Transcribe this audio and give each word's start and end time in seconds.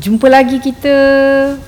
Jumpa 0.00 0.32
lagi 0.32 0.56
kita 0.64 0.96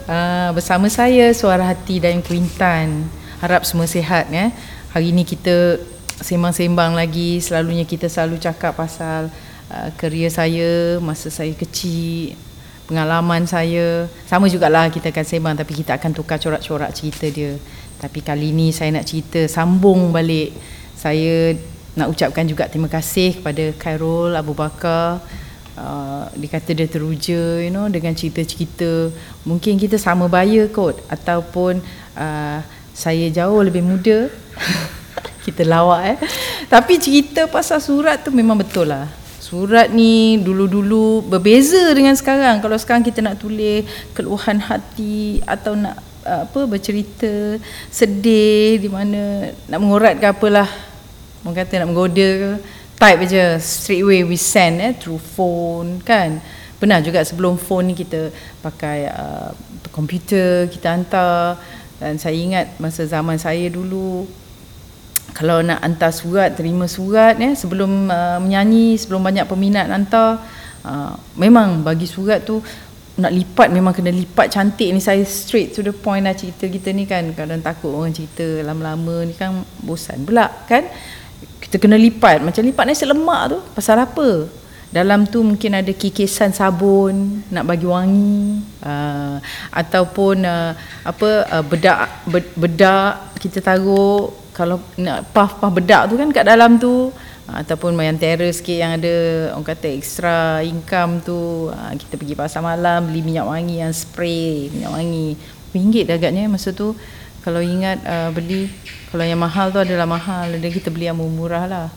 uh, 0.09 0.49
bersama 0.57 0.89
saya 0.89 1.37
Suara 1.37 1.69
Hati 1.69 2.01
dan 2.01 2.25
Kuintan. 2.25 3.05
Harap 3.45 3.69
semua 3.69 3.85
sihat 3.85 4.33
ya. 4.33 4.49
Hari 4.97 5.13
ini 5.13 5.21
kita 5.21 5.77
sembang-sembang 6.17 6.97
lagi. 6.97 7.45
Selalunya 7.45 7.85
kita 7.85 8.09
selalu 8.09 8.41
cakap 8.41 8.73
pasal 8.73 9.29
uh, 9.69 9.93
kerja 10.01 10.33
saya 10.33 10.97
masa 11.05 11.29
saya 11.29 11.53
kecil, 11.53 12.33
pengalaman 12.89 13.45
saya. 13.45 14.09
Sama 14.25 14.49
jugalah 14.49 14.89
kita 14.89 15.13
akan 15.13 15.25
sembang 15.29 15.55
tapi 15.61 15.77
kita 15.77 16.01
akan 16.01 16.17
tukar 16.17 16.41
corak-corak 16.41 16.89
cerita 16.97 17.29
dia. 17.29 17.61
Tapi 18.01 18.25
kali 18.25 18.49
ini 18.49 18.73
saya 18.73 18.97
nak 18.97 19.13
cerita 19.13 19.45
sambung 19.45 20.09
balik. 20.09 20.57
Saya 20.97 21.53
nak 22.01 22.09
ucapkan 22.09 22.49
juga 22.49 22.65
terima 22.65 22.89
kasih 22.89 23.45
kepada 23.45 23.77
Khairul 23.77 24.33
Abu 24.33 24.57
Bakar 24.57 25.21
uh, 25.77 26.29
dia 26.37 26.49
kata 26.49 26.71
dia 26.77 26.89
teruja 26.89 27.61
you 27.63 27.73
know 27.73 27.89
dengan 27.89 28.13
cerita-cerita. 28.13 29.13
Mungkin 29.45 29.81
kita 29.81 29.97
sama 29.97 30.29
baya 30.29 30.69
kot 30.69 31.01
ataupun 31.09 31.81
uh, 32.17 32.59
saya 32.93 33.27
jauh 33.33 33.61
lebih 33.65 33.81
muda. 33.85 34.29
Kita 35.43 35.67
lawak 35.67 36.03
eh. 36.07 36.19
Tapi 36.71 37.03
cerita 37.03 37.51
pasal 37.51 37.83
surat 37.83 38.23
tu 38.23 38.31
memang 38.31 38.55
betul 38.55 38.95
lah. 38.95 39.11
Surat 39.43 39.91
ni 39.91 40.39
dulu-dulu 40.39 41.27
berbeza 41.27 41.91
dengan 41.91 42.15
sekarang. 42.15 42.63
Kalau 42.63 42.79
sekarang 42.79 43.03
kita 43.03 43.21
nak 43.21 43.43
tulis 43.43 43.83
keluhan 44.15 44.63
hati 44.63 45.43
atau 45.43 45.75
nak 45.75 45.99
uh, 46.23 46.47
apa 46.47 46.61
bercerita 46.71 47.59
sedih 47.91 48.79
di 48.79 48.89
mana 48.89 49.51
nak 49.67 49.79
mengurat 49.83 50.15
ke 50.15 50.31
apalah. 50.31 50.71
Orang 51.43 51.59
kata 51.59 51.83
nak 51.83 51.91
menggoda 51.91 52.29
ke 52.39 52.51
type 53.03 53.27
je 53.27 53.59
straight 53.59 54.07
away 54.07 54.23
we 54.23 54.39
send 54.39 54.79
eh 54.79 54.95
through 54.95 55.19
phone 55.19 55.99
kan? 56.07 56.39
Pernah 56.79 57.03
juga 57.03 57.27
sebelum 57.27 57.59
phone 57.59 57.91
ni 57.91 57.95
kita 57.99 58.31
pakai 58.63 59.11
uh, 59.11 59.51
komputer 59.91 60.71
kita 60.71 60.95
hantar. 60.95 61.59
Dan 61.99 62.19
saya 62.19 62.35
ingat 62.35 62.79
masa 62.79 63.07
zaman 63.07 63.39
saya 63.39 63.67
dulu 63.71 64.27
kalau 65.35 65.63
nak 65.63 65.83
hantar 65.83 66.11
surat 66.15 66.55
terima 66.55 66.87
surat 66.91 67.39
ya 67.39 67.55
sebelum 67.55 68.11
uh, 68.11 68.39
menyanyi 68.43 68.99
sebelum 68.99 69.23
banyak 69.23 69.49
peminat 69.49 69.89
hantar 69.89 70.43
uh, 70.85 71.15
memang 71.41 71.81
bagi 71.81 72.05
surat 72.05 72.45
tu 72.45 72.61
nak 73.17 73.33
lipat 73.33 73.71
memang 73.71 73.95
kena 73.95 74.11
lipat 74.11 74.51
cantik 74.51 74.91
ni. 74.91 74.99
Saya 75.03 75.23
straight 75.23 75.75
to 75.75 75.83
the 75.83 75.95
point 75.95 76.27
lah 76.27 76.35
cerita 76.35 76.67
kita 76.67 76.91
ni 76.91 77.07
kan. 77.07 77.35
Kadang 77.35 77.63
takut 77.63 77.95
orang 77.95 78.15
cerita 78.15 78.63
lama-lama 78.63 79.27
ni 79.27 79.35
kan 79.35 79.63
bosan 79.83 80.23
pula 80.27 80.51
kan 80.67 80.87
kita 81.73 81.89
kena 81.89 81.97
lipat. 81.97 82.45
Macam 82.45 82.61
lipat 82.69 82.85
nasi 82.85 83.09
lemak 83.09 83.57
tu 83.57 83.59
pasal 83.73 83.97
apa? 84.05 84.45
Dalam 84.93 85.25
tu 85.25 85.41
mungkin 85.41 85.73
ada 85.73 85.89
kikisan 85.89 86.53
sabun 86.53 87.41
nak 87.49 87.65
bagi 87.65 87.89
wangi 87.89 88.61
uh, 88.85 89.41
ataupun 89.73 90.45
uh, 90.45 90.77
apa 91.01 91.49
uh, 91.49 91.65
bedak 91.65 92.29
bedak 92.61 93.41
kita 93.41 93.65
taruh. 93.65 94.29
Kalau 94.53 94.85
nak 95.01 95.33
puff-puff 95.33 95.73
bedak 95.73 96.13
tu 96.13 96.21
kan 96.21 96.29
kat 96.29 96.45
dalam 96.45 96.77
tu 96.77 97.09
uh, 97.09 97.57
ataupun 97.65 97.97
main 97.97 98.21
terrace 98.21 98.61
sikit 98.61 98.77
yang 98.77 99.01
ada 99.01 99.49
orang 99.57 99.65
kata 99.65 99.89
extra 99.97 100.61
income 100.61 101.25
tu 101.25 101.73
uh, 101.73 101.93
kita 101.97 102.21
pergi 102.21 102.37
pasar 102.37 102.61
malam 102.61 103.09
beli 103.09 103.25
minyak 103.25 103.49
wangi 103.49 103.81
yang 103.81 103.97
spray 103.97 104.69
minyak 104.69 104.93
wangi. 104.93 105.41
Ringgit 105.73 106.05
agaknya 106.13 106.53
masa 106.53 106.77
tu 106.77 106.93
kalau 107.43 107.59
ingat 107.59 107.99
uh, 108.07 108.31
beli 108.31 108.71
kalau 109.13 109.29
yang 109.29 109.43
mahal 109.43 109.69
tu 109.69 109.77
adalah 109.77 110.09
mahal 110.09 110.49
dan 110.49 110.71
kita 110.73 110.89
beli 110.89 111.11
yang 111.11 111.19
murah 111.21 111.69
lah. 111.69 111.89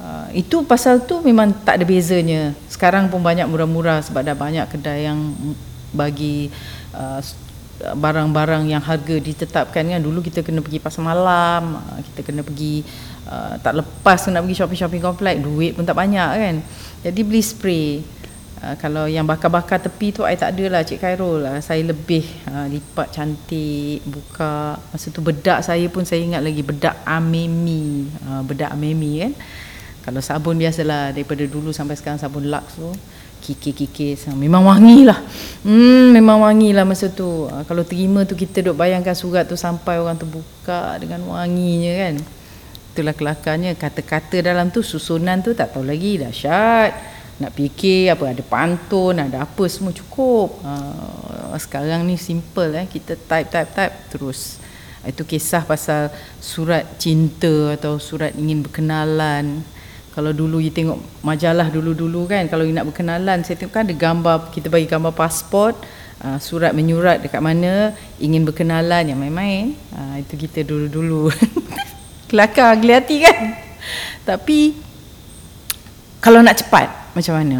Uh, 0.00 0.26
itu 0.32 0.64
pasal 0.64 1.04
tu 1.04 1.20
memang 1.20 1.52
tak 1.52 1.78
ada 1.78 1.84
bezanya. 1.84 2.56
Sekarang 2.66 3.12
pun 3.12 3.20
banyak 3.20 3.44
murah-murah 3.46 4.00
sebab 4.00 4.24
dah 4.24 4.34
banyak 4.34 4.64
kedai 4.66 5.06
yang 5.06 5.36
bagi 5.92 6.48
uh, 6.96 7.20
barang-barang 7.80 8.66
yang 8.66 8.80
harga 8.80 9.16
ditetapkan 9.20 9.84
kan. 9.84 10.00
Dulu 10.00 10.24
kita 10.24 10.40
kena 10.40 10.64
pergi 10.64 10.80
pasar 10.80 11.04
malam 11.04 11.78
uh, 11.78 12.00
kita 12.10 12.32
kena 12.32 12.40
pergi 12.40 12.80
uh, 13.28 13.60
tak 13.60 13.84
lepas 13.84 14.18
nak 14.32 14.42
pergi 14.48 14.56
shopping-shopping 14.58 15.02
komplek 15.04 15.36
duit 15.38 15.76
pun 15.76 15.84
tak 15.84 15.94
banyak 15.94 16.30
kan. 16.34 16.56
Jadi 17.04 17.20
beli 17.20 17.44
spray 17.44 18.00
Uh, 18.60 18.76
kalau 18.76 19.08
yang 19.08 19.24
bakar-bakar 19.24 19.80
tepi 19.80 20.12
tu 20.12 20.20
I 20.20 20.36
tak 20.36 20.52
ada 20.52 20.64
lah 20.68 20.80
Cik 20.84 21.00
Khairul 21.00 21.48
lah. 21.48 21.64
Saya 21.64 21.80
lebih 21.80 22.28
uh, 22.44 22.68
lipat 22.68 23.08
cantik, 23.08 24.04
buka. 24.04 24.76
Masa 24.76 25.08
tu 25.08 25.24
bedak 25.24 25.64
saya 25.64 25.88
pun 25.88 26.04
saya 26.04 26.20
ingat 26.20 26.44
lagi 26.44 26.60
bedak 26.60 27.00
Amemi. 27.08 28.04
Uh, 28.20 28.44
bedak 28.44 28.68
Amemi 28.68 29.24
kan. 29.24 29.32
Kalau 30.04 30.20
sabun 30.20 30.60
biasalah 30.60 31.16
daripada 31.16 31.44
dulu 31.48 31.72
sampai 31.72 31.96
sekarang 31.96 32.20
sabun 32.20 32.52
Lux 32.52 32.76
tu. 32.76 32.92
Kikis-kikis. 33.40 34.28
Memang 34.36 34.68
wangi 34.68 35.08
lah. 35.08 35.16
Hmm, 35.64 36.12
memang 36.12 36.44
wangi 36.44 36.76
lah 36.76 36.84
masa 36.84 37.08
tu. 37.08 37.48
Uh, 37.48 37.64
kalau 37.64 37.80
terima 37.80 38.28
tu 38.28 38.36
kita 38.36 38.60
duk 38.60 38.76
bayangkan 38.76 39.16
surat 39.16 39.48
tu 39.48 39.56
sampai 39.56 39.96
orang 39.96 40.20
tu 40.20 40.28
buka 40.28 41.00
dengan 41.00 41.24
wanginya 41.24 41.96
kan. 41.96 42.14
Itulah 42.92 43.16
kelakarnya. 43.16 43.72
Kata-kata 43.72 44.44
dalam 44.44 44.68
tu 44.68 44.84
susunan 44.84 45.40
tu 45.40 45.56
tak 45.56 45.72
tahu 45.72 45.88
lagi. 45.88 46.20
Dahsyat 46.20 47.19
nak 47.40 47.56
fikir 47.56 48.12
apa 48.12 48.36
ada 48.36 48.44
pantun 48.44 49.16
ada 49.16 49.48
apa 49.48 49.64
semua 49.66 49.96
cukup. 49.96 50.60
Uh, 50.60 51.56
sekarang 51.56 52.04
ni 52.04 52.20
simple 52.20 52.76
eh. 52.76 52.86
Kita 52.86 53.16
type 53.16 53.48
type 53.48 53.70
type 53.72 53.94
terus. 54.12 54.60
Itu 55.00 55.24
kisah 55.24 55.64
pasal 55.64 56.12
surat 56.44 56.84
cinta 57.00 57.72
atau 57.72 57.96
surat 57.96 58.36
ingin 58.36 58.60
berkenalan. 58.60 59.64
Kalau 60.12 60.36
dulu 60.36 60.60
you 60.60 60.68
tengok 60.68 61.00
majalah 61.24 61.72
dulu-dulu 61.72 62.28
kan 62.28 62.44
kalau 62.50 62.66
you 62.66 62.74
nak 62.76 62.84
berkenalan 62.84 63.40
saya 63.40 63.56
tengok 63.56 63.72
kan 63.72 63.84
ada 63.88 63.94
gambar 63.96 64.36
kita 64.50 64.66
bagi 64.66 64.90
gambar 64.90 65.14
pasport 65.14 65.78
uh, 66.20 66.36
surat 66.36 66.76
menyurat 66.76 67.22
dekat 67.24 67.40
mana 67.40 67.96
ingin 68.20 68.44
berkenalan 68.44 69.08
yang 69.08 69.16
main-main. 69.16 69.72
Uh, 69.96 70.20
itu 70.20 70.36
kita 70.36 70.60
dulu-dulu. 70.68 71.32
Kelakar 72.28 72.76
geli 72.76 72.92
hati 72.92 73.16
kan? 73.24 73.56
Tapi 74.28 74.76
kalau 76.20 76.44
nak 76.44 76.60
cepat 76.60 76.99
macam 77.20 77.36
mana? 77.36 77.58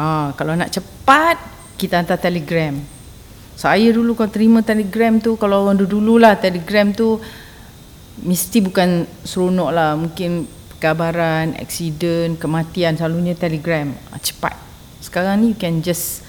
Ha, 0.00 0.32
kalau 0.32 0.56
nak 0.56 0.72
cepat, 0.72 1.36
kita 1.76 2.00
hantar 2.00 2.16
telegram. 2.16 2.80
Saya 3.56 3.88
dulu 3.92 4.16
kalau 4.16 4.32
terima 4.32 4.60
telegram 4.64 5.20
tu, 5.20 5.36
kalau 5.36 5.64
orang 5.64 5.80
dulu 5.80 6.16
lah 6.16 6.36
telegram 6.36 6.92
tu, 6.92 7.20
mesti 8.24 8.64
bukan 8.64 9.04
seronok 9.24 9.70
lah. 9.72 9.92
Mungkin 9.96 10.48
kabaran, 10.80 11.56
aksiden, 11.60 12.40
kematian, 12.40 12.96
selalunya 12.96 13.36
telegram. 13.36 13.92
Ha, 14.12 14.20
cepat. 14.20 14.56
Sekarang 15.00 15.40
ni 15.40 15.52
you 15.52 15.58
can 15.60 15.84
just 15.84 16.24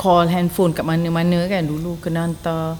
call 0.00 0.24
handphone 0.28 0.72
kat 0.72 0.84
mana-mana 0.84 1.44
kan. 1.48 1.64
Dulu 1.64 2.00
kena 2.00 2.28
hantar. 2.28 2.76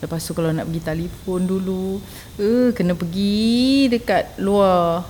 Lepas 0.00 0.24
tu 0.24 0.34
kalau 0.34 0.50
nak 0.50 0.66
pergi 0.66 0.82
telefon 0.82 1.46
dulu, 1.46 2.02
uh, 2.40 2.68
kena 2.74 2.98
pergi 2.98 3.86
dekat 3.86 4.34
luar 4.42 5.06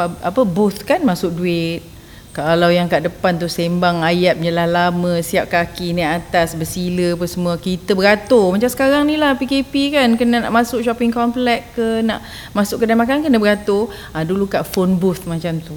apa 0.00 0.42
booth 0.42 0.88
kan 0.88 1.04
masuk 1.04 1.36
duit 1.36 1.84
kalau 2.32 2.72
yang 2.72 2.88
kat 2.88 3.04
depan 3.04 3.36
tu 3.36 3.44
sembang 3.44 4.00
ayat 4.00 4.40
menyelah 4.40 4.64
lama, 4.64 5.20
siap 5.20 5.52
kaki 5.52 5.92
naik 5.92 6.24
atas, 6.24 6.56
bersila 6.56 7.12
apa 7.12 7.28
semua, 7.28 7.60
kita 7.60 7.92
beratur. 7.92 8.56
Macam 8.56 8.72
sekarang 8.72 9.04
ni 9.04 9.20
lah 9.20 9.36
PKP 9.36 9.92
kan, 9.92 10.08
kena 10.16 10.48
nak 10.48 10.52
masuk 10.56 10.80
shopping 10.80 11.12
complex 11.12 11.60
ke, 11.76 12.00
nak 12.00 12.24
masuk 12.56 12.80
kedai 12.80 12.96
makan 12.96 13.20
kena 13.20 13.36
beratur. 13.36 13.92
Ha, 14.16 14.24
dulu 14.24 14.48
kat 14.48 14.64
phone 14.64 14.96
booth 14.96 15.28
macam 15.28 15.60
tu. 15.60 15.76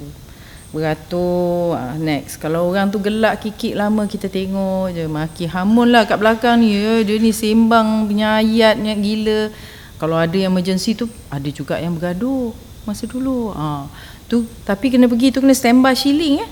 Beratur, 0.72 1.76
ha, 1.76 1.92
next. 2.00 2.40
Kalau 2.40 2.72
orang 2.72 2.88
tu 2.88 3.04
gelak 3.04 3.44
kikik 3.44 3.76
lama, 3.76 4.08
kita 4.08 4.32
tengok 4.32 4.96
je. 4.96 5.04
Maki 5.04 5.52
hamun 5.52 5.92
lah 5.92 6.08
kat 6.08 6.16
belakang 6.16 6.64
ni. 6.64 6.72
Ya, 6.72 7.04
dia 7.04 7.20
ni 7.20 7.36
sembang 7.36 8.08
punya 8.08 8.40
ayat 8.40 8.80
gila. 8.80 9.52
Kalau 10.00 10.16
ada 10.16 10.32
yang 10.32 10.56
emergency 10.56 10.96
tu, 10.96 11.04
ada 11.28 11.48
juga 11.52 11.76
yang 11.76 12.00
bergaduh 12.00 12.56
masa 12.88 13.04
dulu. 13.04 13.52
Ha. 13.52 13.92
Tu 14.26 14.42
tapi 14.66 14.90
kena 14.90 15.06
pergi 15.06 15.30
tu 15.30 15.38
kena 15.38 15.54
standby 15.54 15.94
shilling 15.94 16.42
eh. 16.42 16.50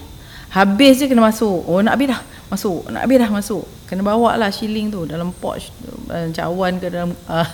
Habis 0.55 1.03
je 1.03 1.11
kena 1.11 1.27
masuk. 1.27 1.67
Oh 1.67 1.83
nak 1.83 1.99
habis 1.99 2.15
dah. 2.15 2.23
Masuk. 2.47 2.87
Nak 2.87 3.03
habis 3.03 3.17
dah 3.19 3.31
masuk. 3.31 3.65
Kena 3.91 4.07
bawa 4.07 4.39
lah 4.39 4.51
shilling 4.54 4.95
tu 4.95 5.03
dalam 5.03 5.34
pouch 5.34 5.75
dalam 6.07 6.31
cawan 6.31 6.78
ke 6.78 6.87
dalam 6.87 7.10
uh, 7.33 7.51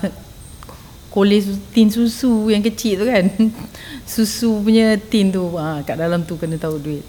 kolej 1.09 1.57
tin 1.73 1.89
susu 1.89 2.53
yang 2.53 2.61
kecil 2.61 3.01
tu 3.01 3.07
kan. 3.09 3.25
susu 4.13 4.61
punya 4.61 5.01
tin 5.01 5.33
tu 5.33 5.57
uh, 5.57 5.81
kat 5.81 5.97
dalam 5.97 6.29
tu 6.29 6.37
kena 6.37 6.61
tahu 6.61 6.77
duit. 6.77 7.05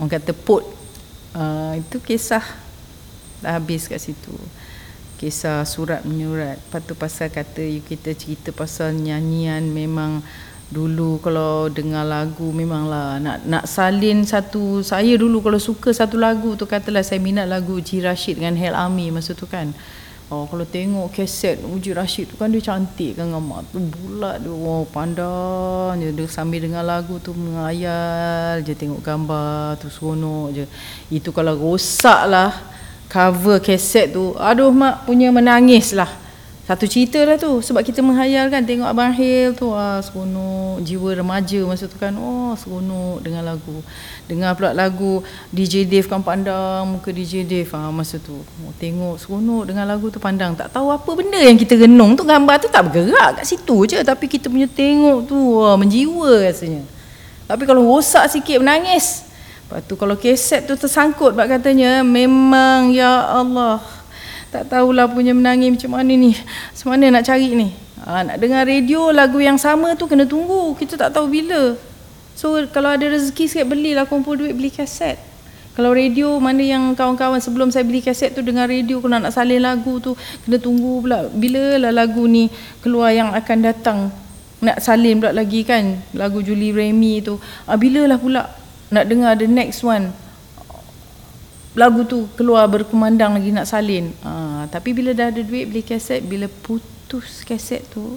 Orang 0.00 0.08
kata 0.08 0.32
pot. 0.32 0.64
Uh, 1.36 1.76
itu 1.76 2.00
kisah 2.00 2.44
dah 3.44 3.60
habis 3.60 3.84
kat 3.84 4.00
situ. 4.00 4.32
Kisah 5.20 5.68
surat 5.68 6.00
menyurat. 6.08 6.56
Lepas 6.56 6.80
tu 6.88 6.96
pasal 6.96 7.28
kata 7.28 7.60
kita 7.84 8.16
cerita 8.16 8.48
pasal 8.56 8.96
nyanyian 8.96 9.68
memang 9.68 10.24
Dulu 10.66 11.22
kalau 11.22 11.70
dengar 11.70 12.02
lagu 12.02 12.50
memanglah 12.50 13.22
nak 13.22 13.46
nak 13.46 13.70
salin 13.70 14.26
satu 14.26 14.82
saya 14.82 15.14
dulu 15.14 15.38
kalau 15.38 15.62
suka 15.62 15.94
satu 15.94 16.18
lagu 16.18 16.58
tu 16.58 16.66
katalah 16.66 17.06
saya 17.06 17.22
minat 17.22 17.46
lagu 17.46 17.78
Uji 17.78 18.02
Rashid 18.02 18.42
dengan 18.42 18.58
Hell 18.58 18.74
Army 18.74 19.14
masa 19.14 19.30
tu 19.30 19.46
kan. 19.46 19.70
Oh 20.26 20.42
kalau 20.50 20.66
tengok 20.66 21.14
kaset 21.14 21.62
Uji 21.62 21.94
Rashid 21.94 22.26
tu 22.26 22.34
kan 22.34 22.50
dia 22.50 22.58
cantik 22.58 23.14
kan 23.14 23.30
dengan 23.30 23.62
tu 23.70 23.78
bulat 23.78 24.42
dia 24.42 24.50
oh, 24.50 24.82
pandang 24.90 26.02
je 26.02 26.10
dia 26.10 26.26
sambil 26.26 26.58
dengar 26.58 26.82
lagu 26.82 27.22
tu 27.22 27.30
mengayal 27.30 28.58
je 28.66 28.74
tengok 28.74 29.06
gambar 29.06 29.78
tu 29.78 29.86
seronok 29.86 30.50
je. 30.50 30.64
Itu 31.14 31.30
kalau 31.30 31.54
rosak 31.54 32.26
lah 32.26 32.50
cover 33.06 33.62
kaset 33.62 34.10
tu 34.10 34.34
aduh 34.34 34.74
mak 34.74 35.06
punya 35.06 35.30
menangis 35.30 35.94
lah 35.94 36.25
satu 36.66 36.82
cerita 36.90 37.22
lah 37.22 37.38
tu. 37.38 37.62
Sebab 37.62 37.86
kita 37.86 38.02
menghayal 38.02 38.50
kan 38.50 38.66
tengok 38.66 38.90
Abang 38.90 39.14
Hil 39.14 39.54
tu 39.54 39.70
ah 39.70 40.02
seronok. 40.02 40.82
Jiwa 40.82 41.14
remaja 41.14 41.62
masa 41.62 41.86
tu 41.86 41.94
kan 41.94 42.10
oh 42.18 42.58
seronok 42.58 43.22
dengan 43.22 43.46
lagu. 43.46 43.86
Dengar 44.26 44.58
pula 44.58 44.74
lagu 44.74 45.22
DJ 45.54 45.86
Dave 45.86 46.10
kan 46.10 46.26
pandang 46.26 46.82
muka 46.90 47.14
DJ 47.14 47.46
Dave 47.46 47.70
ah 47.70 47.94
masa 47.94 48.18
tu. 48.18 48.42
Oh, 48.42 48.74
tengok 48.82 49.14
seronok 49.14 49.70
dengan 49.70 49.86
lagu 49.86 50.10
tu 50.10 50.18
pandang. 50.18 50.58
Tak 50.58 50.74
tahu 50.74 50.90
apa 50.90 51.06
benda 51.14 51.38
yang 51.38 51.54
kita 51.54 51.78
renung 51.78 52.18
tu. 52.18 52.26
Gambar 52.26 52.58
tu 52.58 52.66
tak 52.66 52.90
bergerak 52.90 53.38
kat 53.38 53.46
situ 53.46 53.86
je. 53.86 54.02
Tapi 54.02 54.26
kita 54.26 54.50
punya 54.50 54.66
tengok 54.66 55.30
tu 55.30 55.38
wah 55.62 55.78
menjiwa 55.78 56.50
rasanya. 56.50 56.82
Tapi 57.46 57.62
kalau 57.62 57.86
rosak 57.86 58.26
sikit 58.26 58.58
menangis. 58.58 59.22
Lepas 59.66 59.82
tu 59.86 59.94
kalau 59.98 60.14
keset 60.14 60.62
tu 60.62 60.78
tersangkut 60.78 61.34
Pak 61.34 61.58
katanya 61.58 62.02
memang 62.06 62.94
ya 62.94 63.34
Allah 63.34 63.82
tak 64.56 64.72
tahulah 64.72 65.04
punya 65.04 65.36
menangis 65.36 65.76
macam 65.76 66.00
mana 66.00 66.12
ni. 66.16 66.32
Macam 66.72 66.88
mana 66.96 67.04
nak 67.20 67.24
cari 67.28 67.52
ni? 67.52 67.68
Ha, 68.00 68.24
nak 68.24 68.36
dengar 68.40 68.64
radio 68.64 69.12
lagu 69.12 69.36
yang 69.36 69.60
sama 69.60 69.92
tu 70.00 70.08
kena 70.08 70.24
tunggu. 70.24 70.72
Kita 70.80 70.96
tak 70.96 71.12
tahu 71.12 71.28
bila. 71.28 71.76
So 72.32 72.56
kalau 72.72 72.96
ada 72.96 73.04
rezeki 73.04 73.44
sikit 73.52 73.68
belilah 73.68 74.08
kumpul 74.08 74.40
duit 74.40 74.56
beli 74.56 74.72
kaset. 74.72 75.20
Kalau 75.76 75.92
radio 75.92 76.40
mana 76.40 76.64
yang 76.64 76.96
kawan-kawan 76.96 77.36
sebelum 77.36 77.68
saya 77.68 77.84
beli 77.84 78.00
kaset 78.00 78.32
tu 78.32 78.40
dengar 78.40 78.64
radio 78.64 78.96
kalau 79.04 79.20
nak 79.20 79.36
salin 79.36 79.60
lagu 79.60 80.00
tu 80.00 80.16
kena 80.48 80.56
tunggu 80.56 81.04
pula 81.04 81.28
bila 81.28 81.76
lah 81.76 81.92
lagu 81.92 82.24
ni 82.24 82.48
keluar 82.80 83.12
yang 83.12 83.36
akan 83.36 83.58
datang 83.60 84.08
nak 84.64 84.80
salin 84.80 85.20
pula 85.20 85.36
lagi 85.36 85.68
kan 85.68 86.00
lagu 86.16 86.40
Julie 86.40 86.72
Remy 86.72 87.20
tu 87.20 87.36
ah, 87.68 87.76
bila 87.76 88.08
lah 88.08 88.16
pula 88.16 88.48
nak 88.88 89.04
dengar 89.04 89.36
the 89.36 89.44
next 89.44 89.84
one 89.84 90.16
lagu 91.76 92.08
tu 92.08 92.24
keluar 92.34 92.64
berkumandang 92.66 93.36
lagi 93.36 93.52
nak 93.52 93.68
salin. 93.68 94.10
Ha, 94.24 94.64
tapi 94.72 94.96
bila 94.96 95.12
dah 95.12 95.28
ada 95.28 95.44
duit 95.44 95.68
beli 95.68 95.84
kaset, 95.84 96.24
bila 96.24 96.48
putus 96.48 97.44
kaset 97.44 97.84
tu, 97.92 98.16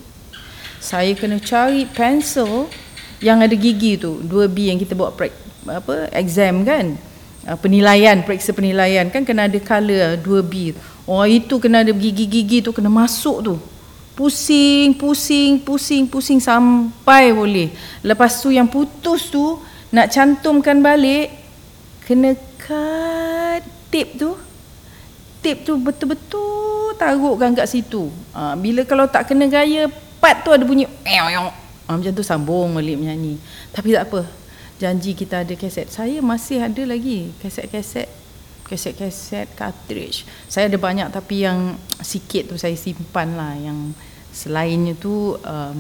saya 0.80 1.12
kena 1.12 1.44
cari 1.44 1.84
pensel 1.84 2.72
yang 3.20 3.44
ada 3.44 3.52
gigi 3.52 4.00
tu, 4.00 4.24
2B 4.24 4.72
yang 4.72 4.80
kita 4.80 4.96
buat 4.96 5.12
pra- 5.12 5.36
apa 5.68 6.08
exam 6.16 6.64
kan. 6.64 6.96
Ha, 7.44 7.60
penilaian, 7.60 8.24
periksa 8.24 8.56
penilaian 8.56 9.12
kan 9.12 9.28
kena 9.28 9.52
ada 9.52 9.60
color 9.60 10.16
2B. 10.24 10.72
Oh 11.04 11.28
itu 11.28 11.60
kena 11.60 11.84
ada 11.84 11.92
gigi-gigi 11.92 12.64
tu 12.64 12.72
kena 12.72 12.88
masuk 12.88 13.38
tu. 13.44 13.56
Pusing, 14.16 14.96
pusing, 14.96 15.58
pusing, 15.64 16.04
pusing 16.06 16.40
sampai 16.44 17.32
boleh. 17.32 17.72
Lepas 18.04 18.40
tu 18.40 18.52
yang 18.52 18.68
putus 18.68 19.32
tu 19.32 19.58
nak 19.90 20.12
cantumkan 20.14 20.78
balik 20.80 21.34
kena 22.06 22.38
kat 22.62 23.09
tip 23.90 24.18
tu 24.18 24.38
tip 25.40 25.64
tu 25.64 25.80
betul-betul 25.80 26.94
taruhkan 27.00 27.56
kat 27.56 27.68
situ. 27.68 28.12
Ha, 28.36 28.60
bila 28.60 28.84
kalau 28.84 29.08
tak 29.08 29.32
kena 29.32 29.48
gaya 29.48 29.88
part 30.20 30.44
tu 30.44 30.52
ada 30.52 30.68
bunyi 30.68 30.84
ha, 30.86 31.96
macam 31.96 32.12
tu 32.12 32.24
sambung 32.24 32.76
balik 32.76 33.00
menyanyi. 33.00 33.40
Tapi 33.72 33.96
tak 33.96 34.12
apa 34.12 34.28
janji 34.80 35.16
kita 35.16 35.48
ada 35.48 35.54
kaset. 35.56 35.88
Saya 35.92 36.20
masih 36.20 36.64
ada 36.64 36.84
lagi 36.84 37.32
kaset-kaset 37.40 38.08
kaset-kaset 38.70 39.50
cartridge. 39.58 40.30
Saya 40.46 40.70
ada 40.70 40.78
banyak 40.78 41.10
tapi 41.10 41.42
yang 41.42 41.74
sikit 42.06 42.54
tu 42.54 42.56
saya 42.60 42.78
simpan 42.78 43.34
lah. 43.34 43.58
Yang 43.58 43.98
selainnya 44.30 44.94
tu 44.94 45.34
um, 45.40 45.76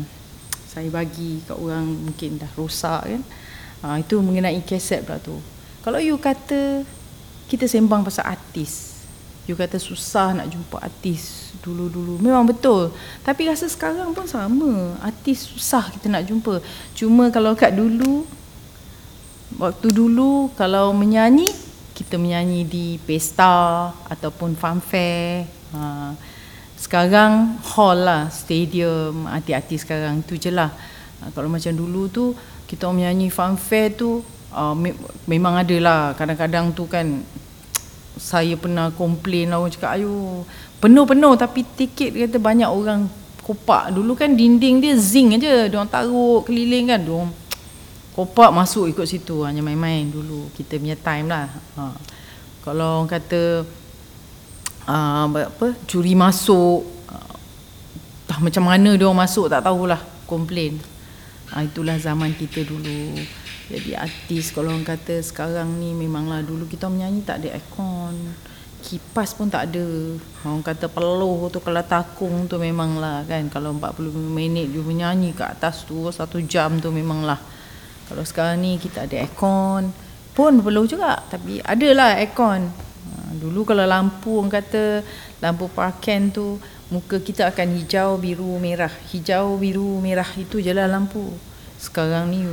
saya 0.66 0.90
bagi 0.90 1.46
kat 1.46 1.54
orang 1.54 1.86
mungkin 2.10 2.42
dah 2.42 2.50
rosak 2.58 3.06
kan. 3.06 3.24
Ha, 3.84 4.02
itu 4.02 4.18
mengenai 4.24 4.60
kaset 4.66 5.04
pula 5.04 5.20
tu. 5.20 5.38
Kalau 5.86 6.00
you 6.02 6.20
kata 6.20 6.84
kita 7.50 7.66
sembang 7.66 8.06
pasal 8.06 8.30
artis, 8.30 9.01
you 9.50 9.57
kata 9.57 9.81
susah 9.81 10.38
nak 10.38 10.54
jumpa 10.54 10.78
artis 10.78 11.50
dulu-dulu. 11.66 12.22
Memang 12.22 12.46
betul. 12.46 12.94
Tapi 13.25 13.50
rasa 13.50 13.66
sekarang 13.66 14.13
pun 14.13 14.30
sama. 14.30 14.94
Artis 15.01 15.50
susah 15.50 15.90
kita 15.90 16.06
nak 16.13 16.30
jumpa. 16.30 16.62
Cuma 16.94 17.34
kalau 17.34 17.57
kat 17.57 17.74
dulu, 17.74 18.30
waktu 19.57 19.90
dulu 19.90 20.54
kalau 20.54 20.94
menyanyi, 20.94 21.50
kita 21.98 22.22
menyanyi 22.22 22.63
di 22.69 23.01
pesta 23.01 23.90
ataupun 24.06 24.54
fanfare. 24.54 25.50
Ha. 25.74 26.13
Sekarang 26.78 27.60
hall 27.75 28.06
lah, 28.06 28.24
stadium, 28.30 29.25
artis-artis 29.25 29.84
sekarang 29.84 30.22
tu 30.24 30.38
je 30.38 30.54
lah. 30.54 30.72
Ha, 31.19 31.34
kalau 31.34 31.50
macam 31.52 31.74
dulu 31.74 32.07
tu, 32.07 32.38
kita 32.69 32.86
menyanyi 32.88 33.34
fanfare 33.34 33.98
tu, 33.98 34.24
uh, 34.54 34.75
me- 34.78 34.98
memang 35.25 35.57
ada 35.60 35.75
lah 35.80 36.00
kadang-kadang 36.13 36.74
tu 36.74 36.86
kan 36.86 37.22
saya 38.19 38.60
pernah 38.60 38.92
komplain 38.92 39.48
lah 39.48 39.63
orang 39.63 39.72
cakap 39.72 39.96
ayo 39.96 40.44
penuh-penuh 40.84 41.34
tapi 41.40 41.63
tiket 41.63 42.12
kata 42.16 42.38
banyak 42.40 42.68
orang 42.68 43.07
kopak. 43.50 43.90
Dulu 43.90 44.13
kan 44.13 44.38
dinding 44.38 44.78
dia 44.78 44.94
zinc 44.94 45.42
aja. 45.42 45.66
Dia 45.66 45.78
orang 45.80 45.90
taruh 45.90 46.46
keliling 46.46 46.86
kan 46.86 47.01
dia 47.01 47.25
kopak 48.13 48.54
masuk 48.54 48.86
ikut 48.92 49.10
situ. 49.10 49.42
Hanya 49.42 49.66
main-main 49.66 50.06
dulu. 50.06 50.54
Kita 50.54 50.78
punya 50.78 50.94
time 50.94 51.25
lah. 51.31 51.50
Ha. 51.80 51.95
kalau 52.62 53.02
orang 53.02 53.10
kata 53.10 53.66
uh, 54.86 55.25
apa 55.34 55.74
curi 55.90 56.13
masuk 56.13 56.86
uh, 57.10 57.36
dah 58.30 58.38
macam 58.38 58.69
mana 58.69 58.94
dia 58.94 59.10
orang 59.10 59.25
masuk 59.25 59.50
tak 59.50 59.66
tahulah. 59.66 59.98
Komplain. 60.30 60.78
Uh, 61.50 61.66
itulah 61.66 61.98
zaman 61.98 62.30
kita 62.38 62.62
dulu 62.62 63.18
jadi 63.69 64.01
artis 64.01 64.50
kalau 64.50 64.74
orang 64.74 64.86
kata 64.86 65.21
sekarang 65.21 65.77
ni 65.77 65.94
memanglah 65.94 66.42
dulu 66.42 66.66
kita 66.66 66.89
menyanyi 66.89 67.21
tak 67.21 67.45
ada 67.45 67.54
aircon 67.54 68.18
kipas 68.80 69.36
pun 69.36 69.51
tak 69.51 69.71
ada. 69.71 69.86
Orang 70.48 70.63
kata 70.63 70.88
peluh 70.88 71.51
tu 71.51 71.60
kalau 71.60 71.83
takung 71.83 72.48
tu 72.48 72.56
memanglah 72.57 73.27
kan. 73.27 73.45
Kalau 73.51 73.75
40 73.75 74.16
minit 74.16 74.71
dia 74.71 74.81
menyanyi 74.81 75.36
kat 75.36 75.60
atas 75.60 75.83
tu 75.83 76.07
satu 76.10 76.39
jam 76.44 76.80
tu 76.80 76.89
memanglah. 76.89 77.39
Kalau 78.07 78.24
sekarang 78.25 78.63
ni 78.63 78.81
kita 78.81 79.06
ada 79.06 79.21
aircon 79.21 79.94
pun 80.33 80.54
perlu 80.63 80.88
juga 80.88 81.19
tapi 81.27 81.60
adalah 81.62 82.18
aircon. 82.18 82.66
Ha, 82.66 83.36
dulu 83.38 83.68
kalau 83.68 83.86
lampu 83.86 84.39
orang 84.39 84.50
kata 84.63 85.04
lampu 85.44 85.69
parken 85.69 86.33
tu 86.33 86.57
muka 86.89 87.21
kita 87.21 87.51
akan 87.51 87.68
hijau 87.77 88.18
biru 88.18 88.57
merah. 88.57 88.92
Hijau 89.13 89.60
biru 89.60 90.00
merah 90.01 90.27
itu 90.39 90.57
je 90.63 90.71
lah 90.74 90.89
lampu. 90.89 91.30
Sekarang 91.77 92.31
ni 92.31 92.44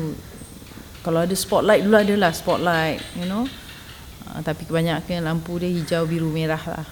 kalau 1.07 1.23
ada 1.23 1.39
spotlight 1.39 1.87
dulu 1.87 2.03
adalah 2.03 2.35
spotlight 2.35 2.99
you 3.15 3.31
know. 3.31 3.47
Uh, 4.27 4.43
tapi 4.43 4.67
kebanyakan 4.67 5.23
lampu 5.23 5.55
dia 5.63 5.71
hijau 5.71 6.03
biru 6.03 6.35
merah 6.35 6.59
lah. 6.67 6.83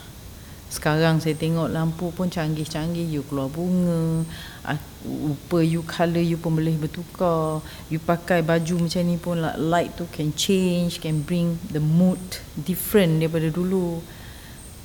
Sekarang 0.71 1.19
saya 1.19 1.35
tengok 1.35 1.67
lampu 1.67 2.15
pun 2.15 2.31
canggih-canggih. 2.31 3.11
You 3.11 3.27
keluar 3.27 3.51
bunga 3.51 4.23
uh, 4.71 4.79
rupa 5.03 5.67
you 5.67 5.83
colour 5.83 6.23
you 6.23 6.39
pun 6.39 6.55
boleh 6.55 6.79
bertukar. 6.79 7.59
You 7.91 7.99
pakai 7.99 8.47
baju 8.47 8.87
macam 8.87 9.03
ni 9.03 9.19
pun 9.19 9.43
light 9.43 9.99
tu 9.99 10.07
can 10.15 10.31
change 10.39 11.03
can 11.03 11.27
bring 11.27 11.59
the 11.75 11.83
mood 11.83 12.23
different 12.55 13.19
daripada 13.19 13.51
dulu. 13.51 13.99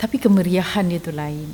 Tapi 0.02 0.18
kemeriahan 0.18 0.90
dia 0.90 0.98
tu 0.98 1.14
lain. 1.14 1.54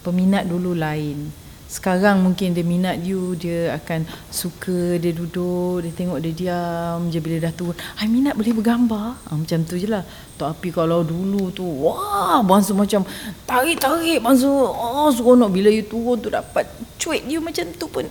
Peminat 0.00 0.48
dulu 0.48 0.72
lain 0.72 1.43
sekarang 1.74 2.22
mungkin 2.22 2.54
dia 2.54 2.62
minat 2.62 3.02
you 3.02 3.34
dia 3.34 3.74
akan 3.74 4.06
suka 4.30 4.94
dia 5.02 5.10
duduk 5.10 5.82
dia 5.82 5.90
tengok 5.90 6.22
dia 6.22 6.30
diam 6.30 7.10
je 7.10 7.18
bila 7.18 7.42
dah 7.42 7.50
turun 7.50 7.74
I 7.98 8.06
minat 8.06 8.38
boleh 8.38 8.54
bergambar? 8.54 9.18
Ha, 9.26 9.34
macam 9.34 9.66
tu 9.66 9.74
je 9.74 9.90
lah. 9.90 10.06
Tapi 10.38 10.70
kalau 10.70 11.02
dulu 11.02 11.50
tu 11.50 11.66
wah 11.66 12.38
bangsa 12.46 12.78
macam 12.78 13.02
tarik-tarik 13.42 14.22
bangsa 14.22 14.46
oh 14.46 15.10
seronok. 15.10 15.50
Bila 15.50 15.66
you 15.74 15.82
turun 15.82 16.22
tu 16.22 16.30
dapat 16.30 16.70
cuit 16.94 17.26
you 17.26 17.42
macam 17.42 17.66
tu 17.74 17.90
pun 17.90 18.06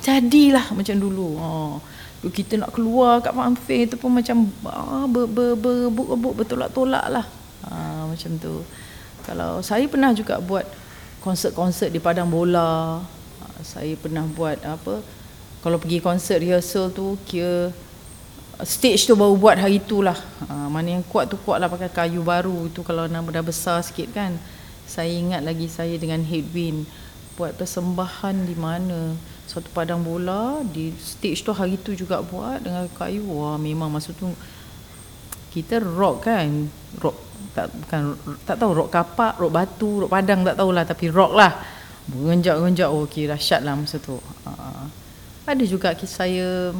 jadilah 0.00 0.72
macam 0.72 0.96
dulu. 0.96 1.36
Ha. 1.36 1.48
kita 2.32 2.56
nak 2.56 2.72
keluar 2.72 3.20
kat 3.20 3.36
fanfare 3.36 3.84
tu 3.92 4.00
pun 4.00 4.16
macam 4.16 4.48
ah, 4.64 5.04
ber, 5.04 5.28
ber, 5.28 5.52
ber, 5.60 5.92
ber, 5.92 6.16
ber, 6.16 6.32
bertolak-tolak 6.40 7.04
lah. 7.12 7.26
Ha, 7.68 8.08
macam 8.08 8.32
tu. 8.40 8.64
Kalau 9.28 9.60
saya 9.60 9.84
pernah 9.90 10.16
juga 10.16 10.40
buat 10.40 10.64
konsert-konsert 11.26 11.90
di 11.90 11.98
padang 11.98 12.30
bola. 12.30 13.02
Ah, 13.42 13.60
saya 13.66 13.98
pernah 13.98 14.22
buat 14.22 14.62
apa? 14.62 15.02
Kalau 15.66 15.82
pergi 15.82 15.98
konsert 15.98 16.38
rehearsal 16.38 16.94
tu 16.94 17.18
kira 17.26 17.74
stage 18.62 19.10
tu 19.10 19.18
baru 19.18 19.34
buat 19.34 19.58
hari 19.58 19.82
tu 19.82 20.06
lah. 20.06 20.14
Ha, 20.46 20.70
mana 20.70 20.94
yang 20.94 21.02
kuat 21.02 21.26
tu 21.26 21.34
kuat 21.42 21.58
lah 21.58 21.66
pakai 21.66 21.90
kayu 21.90 22.22
baru 22.22 22.70
tu 22.70 22.86
kalau 22.86 23.10
nama 23.10 23.26
dah 23.26 23.42
besar 23.42 23.82
sikit 23.82 24.14
kan. 24.14 24.38
Saya 24.86 25.10
ingat 25.10 25.42
lagi 25.42 25.66
saya 25.66 25.98
dengan 25.98 26.22
Headwind 26.22 26.86
buat 27.34 27.58
persembahan 27.58 28.46
di 28.46 28.54
mana 28.54 29.18
satu 29.50 29.66
padang 29.74 30.06
bola 30.06 30.62
di 30.62 30.94
stage 30.94 31.42
tu 31.42 31.50
hari 31.50 31.74
tu 31.82 31.98
juga 31.98 32.22
buat 32.22 32.62
dengan 32.62 32.86
kayu. 32.94 33.26
Wah 33.26 33.58
memang 33.58 33.90
masa 33.90 34.14
tu 34.14 34.30
kita 35.50 35.82
rock 35.82 36.30
kan. 36.30 36.70
Rock 37.02 37.25
tak 37.56 37.72
bukan 37.72 38.02
tak 38.44 38.60
tahu 38.60 38.70
rok 38.76 38.92
kapak, 38.92 39.40
rok 39.40 39.52
batu, 39.52 40.04
rok 40.04 40.12
padang 40.12 40.44
tak 40.44 40.60
tahulah 40.60 40.84
tapi 40.84 41.08
rock 41.08 41.32
lah. 41.32 41.52
Mengenjak-genjak 42.12 42.92
oh 42.92 43.08
okey 43.08 43.24
dahsyat 43.24 43.64
lah 43.64 43.72
masa 43.72 43.96
tu. 43.96 44.20
Uh, 44.44 44.84
ada 45.48 45.64
juga 45.64 45.96
kisah 45.96 46.28
saya 46.28 46.76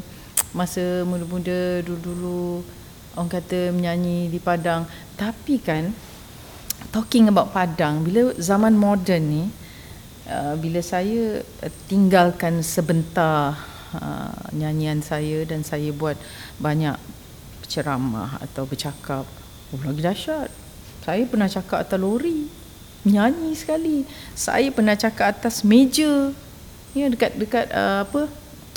masa 0.52 1.02
muda-muda 1.08 1.80
dulu-dulu 1.80 2.60
orang 3.16 3.32
kata 3.32 3.72
menyanyi 3.72 4.28
di 4.28 4.36
padang 4.36 4.84
tapi 5.16 5.56
kan 5.56 5.96
talking 6.90 7.28
about 7.28 7.52
Padang, 7.52 8.04
bila 8.04 8.32
zaman 8.36 8.76
moden 8.76 9.22
ni, 9.28 9.44
uh, 10.28 10.54
bila 10.58 10.80
saya 10.84 11.40
tinggalkan 11.88 12.60
sebentar 12.60 13.56
uh, 13.96 14.36
nyanyian 14.52 15.00
saya 15.00 15.44
dan 15.48 15.64
saya 15.64 15.90
buat 15.92 16.16
banyak 16.60 16.96
ceramah 17.66 18.38
atau 18.40 18.68
bercakap, 18.68 19.24
oh 19.72 19.80
lagi 19.82 20.02
dahsyat. 20.04 20.50
Saya 21.06 21.22
pernah 21.22 21.46
cakap 21.46 21.86
atas 21.86 22.02
lori, 22.02 22.50
nyanyi 23.06 23.54
sekali. 23.54 24.02
Saya 24.34 24.74
pernah 24.74 24.98
cakap 24.98 25.38
atas 25.38 25.62
meja, 25.62 26.34
ya 26.98 27.06
dekat 27.06 27.38
dekat 27.38 27.70
uh, 27.70 28.02
apa? 28.02 28.26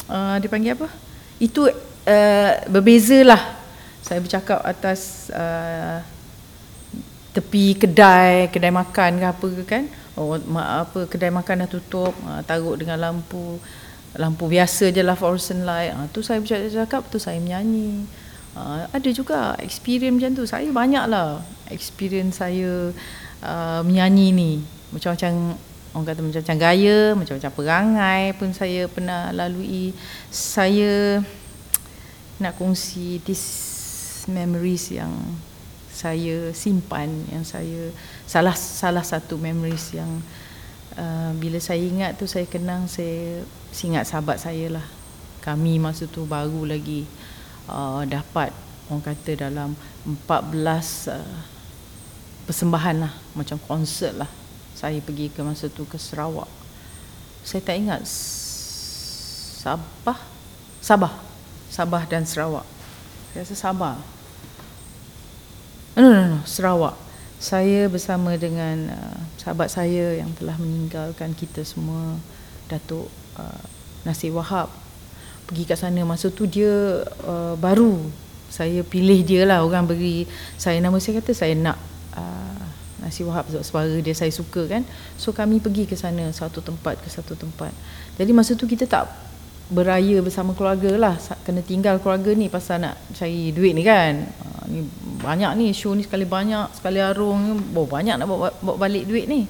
Uh, 0.05 0.37
dipanggil 0.37 0.77
apa? 0.77 0.93
Itu 1.41 1.65
uh, 1.73 2.51
berbeza 2.69 3.25
lah. 3.25 3.57
Saya 4.05 4.21
bercakap 4.21 4.61
atas 4.61 5.33
uh, 5.33 6.05
tepi 7.33 7.73
kedai, 7.73 8.53
kedai 8.53 8.69
makan 8.69 9.17
ke 9.17 9.25
apa 9.25 9.47
ke 9.49 9.63
kan. 9.65 9.83
Oh, 10.13 10.37
apa 10.61 11.09
kedai 11.09 11.33
makan 11.33 11.65
dah 11.65 11.69
tutup, 11.81 12.13
uh, 12.29 12.45
taruk 12.45 12.77
dengan 12.77 13.01
lampu 13.01 13.57
lampu 14.13 14.45
biasa 14.45 14.93
je 14.93 15.01
lah 15.01 15.17
fluorescent 15.17 15.65
light. 15.65 15.97
Uh, 15.97 16.05
tu 16.13 16.21
saya 16.21 16.37
bercakap, 16.37 17.09
tu 17.09 17.17
saya 17.17 17.41
menyanyi. 17.41 18.05
Uh, 18.53 18.85
ada 18.93 19.09
juga 19.09 19.57
experience 19.65 20.13
macam 20.13 20.31
tu. 20.37 20.45
Saya 20.45 20.69
banyak 20.69 21.09
lah 21.09 21.41
experience 21.69 22.41
saya 22.41 22.93
uh, 23.41 23.81
menyanyi 23.85 24.27
ni. 24.33 24.51
Macam-macam 24.93 25.57
orang 25.93 26.05
kata 26.05 26.21
macam-macam 26.21 26.57
gaya, 26.57 26.99
macam-macam 27.17 27.51
perangai 27.53 28.23
pun 28.37 28.49
saya 28.53 28.85
pernah 28.89 29.33
lalui. 29.33 29.93
Saya 30.29 31.21
nak 32.39 32.55
kongsi 32.55 33.19
this 33.25 33.43
memories 34.29 34.93
yang 34.93 35.11
saya 35.99 36.55
simpan 36.55 37.11
yang 37.27 37.43
saya 37.43 37.91
salah 38.23 38.55
salah 38.55 39.03
satu 39.03 39.35
memories 39.35 39.91
yang 39.91 40.07
uh, 40.95 41.35
bila 41.35 41.59
saya 41.59 41.83
ingat 41.83 42.15
tu 42.15 42.23
saya 42.23 42.47
kenang 42.47 42.87
saya 42.87 43.43
ingat 43.83 44.07
sahabat 44.07 44.39
saya 44.39 44.79
lah 44.79 44.85
kami 45.43 45.75
masa 45.75 46.07
tu 46.07 46.23
baru 46.23 46.63
lagi 46.63 47.03
uh, 47.67 48.07
dapat 48.07 48.55
orang 48.87 49.03
kata 49.03 49.31
dalam 49.35 49.75
14 50.07 51.11
uh, 51.11 51.58
persembahan 52.49 53.05
lah 53.05 53.13
macam 53.37 53.61
konsert 53.61 54.17
lah. 54.17 54.25
Saya 54.73 54.97
pergi 55.05 55.29
ke 55.29 55.45
masa 55.45 55.69
tu 55.69 55.85
ke 55.85 56.01
Sarawak. 56.01 56.49
Saya 57.45 57.61
tak 57.61 57.77
ingat. 57.77 58.01
Sabah? 59.61 60.17
Sabah. 60.81 61.13
Sabah 61.69 62.09
dan 62.09 62.25
Sarawak. 62.25 62.65
Saya 63.29 63.45
rasa 63.45 63.53
Sabah. 63.53 64.01
No, 65.93 66.09
no, 66.09 66.21
no, 66.25 66.39
Sarawak. 66.49 66.97
Saya 67.37 67.85
bersama 67.85 68.33
dengan 68.33 68.97
uh, 68.97 69.19
sahabat 69.37 69.69
saya 69.69 70.17
yang 70.17 70.33
telah 70.33 70.57
meninggalkan 70.57 71.37
kita 71.37 71.61
semua, 71.61 72.17
Datuk 72.65 73.13
uh, 73.37 73.63
Nasir 74.09 74.33
Wahab. 74.33 74.73
Pergi 75.45 75.69
kat 75.69 75.77
sana. 75.77 76.01
Masa 76.01 76.33
tu 76.33 76.49
dia 76.49 77.05
uh, 77.29 77.53
baru. 77.61 78.09
Saya 78.49 78.81
pilih 78.81 79.21
dia 79.21 79.45
lah. 79.45 79.61
Orang 79.61 79.85
beri 79.85 80.25
saya 80.57 80.81
nama. 80.81 80.97
Saya 80.97 81.21
kata 81.21 81.31
saya 81.37 81.53
nak 81.53 81.88
uh, 82.19 82.59
Nasir 82.99 83.23
Wahab 83.25 83.47
sebab 83.47 83.63
suara 83.63 83.95
dia 84.03 84.11
saya 84.11 84.29
suka 84.29 84.67
kan. 84.67 84.83
So 85.15 85.31
kami 85.31 85.63
pergi 85.63 85.87
ke 85.87 85.95
sana 85.95 86.29
satu 86.35 86.59
tempat 86.59 86.99
ke 86.99 87.07
satu 87.07 87.33
tempat. 87.39 87.71
Jadi 88.19 88.31
masa 88.35 88.53
tu 88.59 88.67
kita 88.67 88.83
tak 88.83 89.07
beraya 89.71 90.19
bersama 90.19 90.51
keluarga 90.57 90.91
lah. 90.99 91.15
Kena 91.45 91.63
tinggal 91.63 92.01
keluarga 92.03 92.35
ni 92.35 92.51
pasal 92.51 92.83
nak 92.83 92.99
cari 93.15 93.55
duit 93.55 93.71
ni 93.71 93.85
kan. 93.85 94.27
Ha, 94.27 94.67
ni 94.67 94.83
banyak 95.23 95.51
ni 95.55 95.71
show 95.71 95.95
ni 95.95 96.03
sekali 96.03 96.27
banyak 96.27 96.75
sekali 96.75 96.99
arung 96.99 97.55
oh, 97.73 97.87
banyak 97.87 98.19
nak 98.19 98.27
bawa, 98.27 98.51
bawa 98.59 98.75
balik 98.75 99.07
duit 99.07 99.29
ni. 99.31 99.47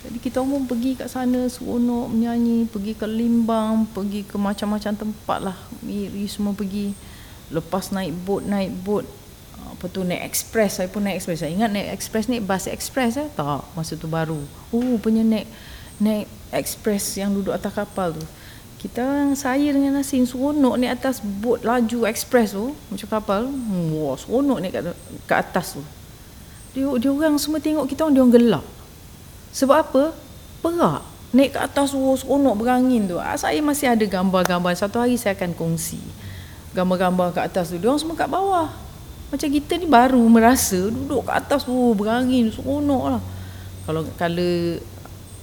Jadi 0.00 0.16
kita 0.16 0.40
pun 0.40 0.64
pergi 0.64 0.96
kat 0.96 1.12
sana 1.12 1.44
seronok 1.44 2.08
menyanyi 2.08 2.64
pergi 2.64 2.96
ke 2.96 3.04
Limbang 3.04 3.84
pergi 3.92 4.24
ke 4.24 4.36
macam-macam 4.36 4.92
tempat 4.96 5.38
lah. 5.40 5.56
Miri 5.80 6.28
semua 6.28 6.52
pergi. 6.52 6.92
Lepas 7.50 7.90
naik 7.90 8.14
boat 8.24 8.46
naik 8.46 8.70
boat 8.86 9.04
ha, 9.06 9.19
apa 9.80 9.88
tu 9.88 10.04
naik 10.04 10.28
express. 10.28 10.76
Saya 10.76 10.92
pun 10.92 11.08
naik 11.08 11.24
express. 11.24 11.40
Saya 11.40 11.56
ingat 11.56 11.72
naik 11.72 11.88
express 11.96 12.28
ni 12.28 12.36
bus 12.36 12.68
express 12.68 13.16
eh? 13.16 13.32
Tak 13.32 13.64
masa 13.72 13.96
tu 13.96 14.04
baru. 14.12 14.36
Oh 14.76 15.00
punya 15.00 15.24
naik 15.24 15.48
naik 15.96 16.28
express 16.52 17.16
yang 17.16 17.32
duduk 17.32 17.56
atas 17.56 17.72
kapal 17.72 18.12
tu. 18.12 18.20
Kita 18.76 19.32
saya 19.32 19.72
dengan 19.72 19.96
Nasim 19.96 20.28
seronok 20.28 20.76
ni 20.76 20.84
atas 20.84 21.24
bot 21.24 21.64
laju 21.64 22.04
express 22.04 22.52
tu 22.52 22.76
macam 22.92 23.08
kapal. 23.08 23.48
Wah 23.96 24.20
seronok 24.20 24.60
ni 24.60 24.68
kat, 24.68 24.92
kat 25.24 25.48
atas 25.48 25.80
tu. 25.80 25.82
Dia, 26.76 26.84
dia 27.00 27.08
orang 27.08 27.40
semua 27.40 27.56
tengok 27.56 27.88
kita 27.88 28.04
orang 28.04 28.12
dia 28.12 28.20
orang 28.20 28.36
gelap 28.36 28.64
sebab 29.56 29.76
apa? 29.80 30.02
Perak. 30.60 31.02
Naik 31.32 31.56
ke 31.56 31.58
atas 31.62 31.96
tu 31.96 32.04
seronok 32.20 32.60
berangin 32.60 33.08
tu. 33.08 33.16
Ah, 33.16 33.40
saya 33.40 33.64
masih 33.64 33.96
ada 33.96 34.04
gambar-gambar. 34.04 34.76
Satu 34.76 35.00
hari 35.00 35.16
saya 35.16 35.32
akan 35.40 35.56
kongsi 35.56 36.04
gambar-gambar 36.76 37.32
kat 37.32 37.48
atas 37.48 37.72
tu. 37.72 37.80
Dia 37.80 37.88
orang 37.88 38.02
semua 38.02 38.20
kat 38.20 38.28
bawah 38.28 38.89
macam 39.30 39.48
kita 39.48 39.78
ni 39.78 39.86
baru 39.86 40.22
merasa 40.26 40.90
duduk 40.90 41.24
kat 41.26 41.46
atas 41.46 41.62
tu 41.64 41.74
berangin 41.94 42.50
seronok 42.50 43.04
lah 43.16 43.22
kalau 43.86 44.02
kalau 44.18 44.52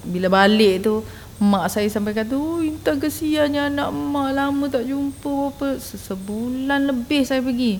bila 0.08 0.27
balik 0.32 0.84
tu 0.84 1.03
Mak 1.38 1.70
saya 1.70 1.86
sampai 1.86 2.17
kata, 2.17 2.34
oh 2.34 2.65
Intan 2.65 2.98
kesiannya 2.98 3.70
anak 3.70 3.94
mak 3.94 4.34
lama 4.34 4.65
tak 4.74 4.89
jumpa 4.89 5.53
apa. 5.53 5.77
Sebulan 5.77 6.89
lebih 6.89 7.29
saya 7.29 7.46
pergi. 7.46 7.77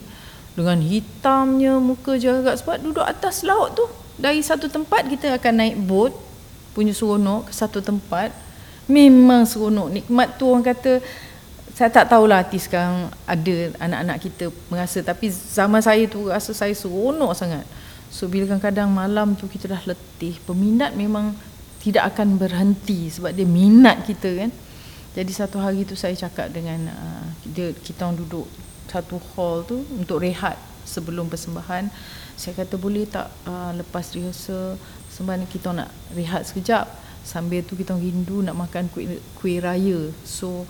Dengan 0.54 0.78
hitamnya 0.78 1.82
muka 1.82 2.14
jarak 2.22 2.54
sebab 2.62 2.78
duduk 2.78 3.02
atas 3.02 3.42
laut 3.42 3.74
tu. 3.74 3.82
Dari 4.14 4.38
satu 4.46 4.70
tempat 4.70 5.10
kita 5.10 5.34
akan 5.34 5.54
naik 5.58 5.76
bot 5.90 6.14
punya 6.70 6.94
seronok 6.94 7.50
ke 7.50 7.52
satu 7.54 7.82
tempat. 7.82 8.30
Memang 8.86 9.42
seronok. 9.42 9.90
Nikmat 9.90 10.38
tu 10.38 10.46
orang 10.46 10.62
kata, 10.62 11.02
saya 11.78 11.94
tak 11.94 12.10
tahulah 12.10 12.42
artis 12.42 12.66
sekarang 12.66 13.06
ada 13.22 13.54
anak-anak 13.78 14.18
kita 14.18 14.50
merasa. 14.66 14.98
Tapi 14.98 15.30
zaman 15.30 15.78
saya 15.78 16.10
tu 16.10 16.26
rasa 16.26 16.50
saya 16.50 16.74
seronok 16.74 17.30
sangat. 17.38 17.62
So 18.10 18.26
bila 18.26 18.50
kadang-kadang 18.50 18.90
malam 18.90 19.38
tu 19.38 19.46
kita 19.46 19.70
dah 19.70 19.86
letih. 19.86 20.42
Peminat 20.42 20.98
memang 20.98 21.38
tidak 21.78 22.10
akan 22.10 22.34
berhenti 22.34 23.06
sebab 23.14 23.30
dia 23.30 23.46
minat 23.46 24.02
kita 24.02 24.26
kan. 24.42 24.50
Jadi 25.14 25.30
satu 25.30 25.62
hari 25.62 25.86
tu 25.86 25.94
saya 25.94 26.18
cakap 26.18 26.50
dengan 26.50 26.90
uh, 26.90 27.24
dia 27.46 27.70
kita 27.70 28.10
orang 28.10 28.26
duduk 28.26 28.50
satu 28.90 29.22
hall 29.38 29.62
tu 29.62 29.78
untuk 29.94 30.18
rehat 30.18 30.58
sebelum 30.82 31.30
persembahan. 31.30 31.94
Saya 32.34 32.58
kata 32.58 32.74
boleh 32.74 33.06
tak 33.06 33.30
uh, 33.46 33.70
lepas 33.78 34.02
rehearsal 34.18 34.74
sembang 35.14 35.46
kita 35.46 35.70
nak 35.70 35.94
rehat 36.10 36.42
sekejap 36.42 36.90
sambil 37.22 37.62
tu 37.62 37.78
kita 37.78 37.94
rindu 37.94 38.42
nak 38.42 38.58
makan 38.58 38.90
kuih, 38.90 39.22
kuih 39.38 39.62
raya. 39.62 40.10
So 40.26 40.66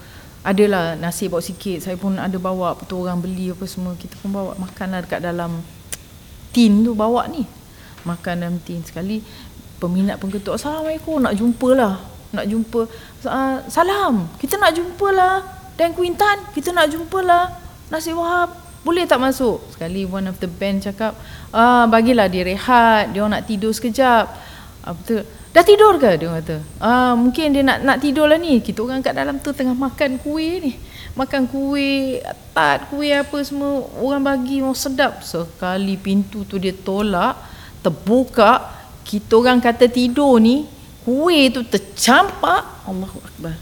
adalah 0.47 0.95
nasi 0.95 1.27
bawa 1.27 1.43
sikit. 1.43 1.83
Saya 1.83 1.97
pun 1.99 2.19
ada 2.19 2.37
bawa 2.39 2.79
betul 2.79 3.07
orang 3.07 3.23
beli 3.23 3.51
apa 3.51 3.65
semua. 3.67 3.95
Kita 3.99 4.15
pun 4.21 4.31
bawa 4.35 4.55
makanlah 4.59 5.03
dekat 5.05 5.23
dalam 5.23 5.63
tin 6.55 6.83
tu 6.83 6.95
bawa 6.95 7.27
ni. 7.31 7.47
Makan 8.07 8.35
dalam 8.43 8.59
tin. 8.63 8.81
Sekali 8.87 9.21
peminat 9.79 10.19
pun 10.19 10.29
ketuk 10.29 10.59
Assalamualaikum 10.59 11.23
nak 11.23 11.35
jumpa 11.39 11.69
lah 11.73 12.03
nak 12.29 12.45
jumpa 12.45 12.85
uh, 13.25 13.57
salam 13.73 14.29
kita 14.37 14.61
nak 14.61 14.77
jumpa 14.77 15.07
lah 15.15 15.41
dan 15.81 15.97
Quintan 15.97 16.45
kita 16.53 16.75
nak 16.75 16.93
jumpa 16.93 17.25
lah 17.25 17.57
Nasir 17.89 18.13
Wahab 18.13 18.53
boleh 18.85 19.09
tak 19.09 19.23
masuk? 19.23 19.65
Sekali 19.75 20.05
one 20.05 20.29
of 20.29 20.37
the 20.43 20.51
band 20.51 20.85
cakap 20.85 21.17
ah 21.55 21.89
bagilah 21.89 22.29
dia 22.29 22.45
rehat 22.47 23.11
dia 23.11 23.27
nak 23.27 23.45
tidur 23.45 23.75
sekejap. 23.75 24.29
Ah, 24.87 24.93
betul 24.95 25.27
dah 25.59 25.67
tidur 25.67 25.99
ke 25.99 26.15
dia 26.15 26.31
kata? 26.31 26.57
Ah 26.79 27.19
mungkin 27.19 27.51
dia 27.51 27.67
nak 27.67 27.83
nak 27.83 27.99
tidur 27.99 28.31
lah 28.31 28.39
ni. 28.39 28.63
Kita 28.63 28.87
orang 28.87 29.03
kat 29.03 29.11
dalam 29.19 29.43
tu 29.43 29.51
tengah 29.51 29.75
makan 29.75 30.23
kuih 30.23 30.63
ni. 30.63 30.73
Makan 31.19 31.51
kuih 31.51 32.23
tart 32.55 32.87
kuih 32.95 33.27
apa 33.27 33.43
semua 33.43 33.83
orang 33.99 34.23
bagi 34.23 34.63
mau 34.63 34.71
sedap. 34.79 35.27
Sekali 35.27 35.99
pintu 35.99 36.47
tu 36.47 36.63
dia 36.63 36.71
tolak 36.71 37.35
terbuka 37.83 38.71
kita 39.03 39.43
orang 39.43 39.59
kata 39.59 39.91
tidur 39.91 40.39
ni 40.39 40.63
kuih 41.03 41.51
tu 41.51 41.67
tercampak. 41.67 42.87
Allahu 42.87 43.19
akbar. 43.19 43.59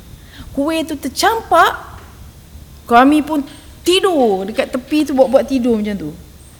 Kuih 0.52 0.84
tu 0.84 1.00
tercampak 1.00 1.96
kami 2.84 3.24
pun 3.24 3.40
tidur 3.80 4.44
dekat 4.44 4.68
tepi 4.68 5.08
tu 5.08 5.16
buat-buat 5.16 5.48
tidur 5.48 5.80
macam 5.80 5.96
tu. 5.96 6.10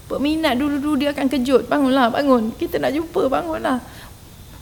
Peminat 0.08 0.56
dulu-dulu 0.56 1.04
dia 1.04 1.12
akan 1.12 1.28
kejut. 1.28 1.68
Bangunlah 1.68 2.08
bangun. 2.08 2.56
Kita 2.56 2.80
nak 2.80 2.96
jumpa 2.96 3.28
bangunlah 3.28 3.95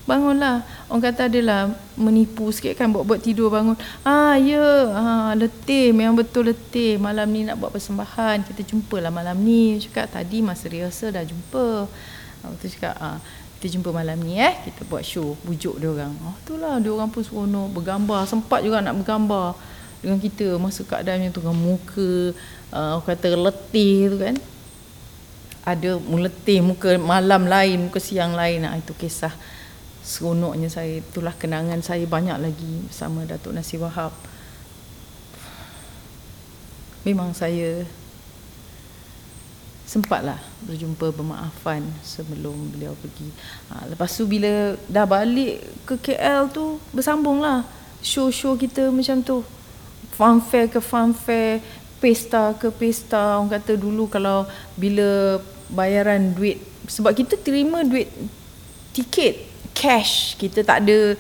bangunlah. 0.04 0.64
Orang 0.92 1.02
kata 1.04 1.32
adalah 1.32 1.72
menipu 1.96 2.52
sikit 2.52 2.76
kan 2.76 2.92
buat-buat 2.92 3.24
tidur 3.24 3.48
bangun. 3.48 3.76
Ah 4.04 4.36
ya. 4.36 4.92
Ah, 4.92 5.32
letih. 5.32 5.96
Memang 5.96 6.20
betul 6.20 6.52
letih. 6.52 7.00
Malam 7.00 7.28
ni 7.32 7.48
nak 7.48 7.56
buat 7.60 7.72
persembahan. 7.72 8.44
Kita 8.44 8.60
jumpalah 8.64 9.08
malam 9.08 9.36
ni. 9.40 9.80
Cakap 9.80 10.12
tadi 10.12 10.44
masa 10.44 10.68
rehearsal 10.68 11.12
dah 11.12 11.24
jumpa. 11.24 11.88
Waktu 12.44 12.56
tu 12.60 12.66
cakap. 12.76 12.94
Ah, 13.00 13.18
kita 13.58 13.80
jumpa 13.80 13.90
malam 13.96 14.20
ni 14.20 14.36
eh. 14.36 14.54
Kita 14.68 14.84
buat 14.84 15.02
show. 15.02 15.36
Bujuk 15.40 15.80
dia 15.80 15.88
orang. 15.88 16.12
Oh 16.20 16.36
itulah. 16.44 16.76
Dia 16.84 16.90
orang 16.92 17.08
pun 17.08 17.24
seronok. 17.24 17.68
Bergambar. 17.72 18.28
Sempat 18.28 18.60
juga 18.60 18.84
nak 18.84 19.00
bergambar 19.00 19.56
dengan 20.04 20.20
kita. 20.20 20.60
Masa 20.60 20.84
keadaan 20.84 21.24
yang 21.24 21.32
tu 21.32 21.40
dengan 21.40 21.56
muka 21.56 22.36
uh, 22.76 23.00
kata 23.00 23.32
letih 23.40 24.12
tu 24.12 24.16
kan. 24.20 24.36
Ada 25.64 25.96
meletih 25.96 26.60
muka 26.60 27.00
malam 27.00 27.48
lain 27.48 27.88
muka 27.88 27.96
siang 27.96 28.36
lain. 28.36 28.68
Nah, 28.68 28.76
itu 28.76 28.92
kisah 28.92 29.32
seronoknya 30.04 30.68
saya 30.68 31.00
itulah 31.00 31.32
kenangan 31.32 31.80
saya 31.80 32.04
banyak 32.04 32.36
lagi 32.36 32.84
bersama 32.84 33.24
Datuk 33.24 33.56
Nasir 33.56 33.80
Wahab 33.80 34.12
memang 37.08 37.32
saya 37.32 37.88
sempatlah 39.84 40.40
berjumpa 40.64 41.12
bermaafan 41.12 41.84
sebelum 42.00 42.72
beliau 42.72 42.96
pergi. 42.98 43.28
Ha, 43.70 43.84
lepas 43.92 44.08
tu 44.10 44.24
bila 44.24 44.74
dah 44.88 45.04
balik 45.04 45.60
ke 45.84 45.94
KL 46.00 46.48
tu 46.50 46.80
bersambung 46.90 47.44
lah 47.44 47.62
show-show 48.00 48.56
kita 48.56 48.88
macam 48.88 49.20
tu. 49.20 49.44
Funfair 50.16 50.72
ke 50.72 50.80
funfair, 50.80 51.60
pesta 52.00 52.56
ke 52.56 52.72
pesta. 52.72 53.38
Orang 53.38 53.52
kata 53.52 53.76
dulu 53.76 54.08
kalau 54.08 54.48
bila 54.74 55.38
bayaran 55.68 56.32
duit 56.32 56.60
sebab 56.88 57.16
kita 57.16 57.40
terima 57.40 57.80
duit 57.84 58.08
tiket 58.92 59.53
cash 59.74 60.38
kita 60.38 60.62
tak 60.62 60.86
ada 60.86 61.18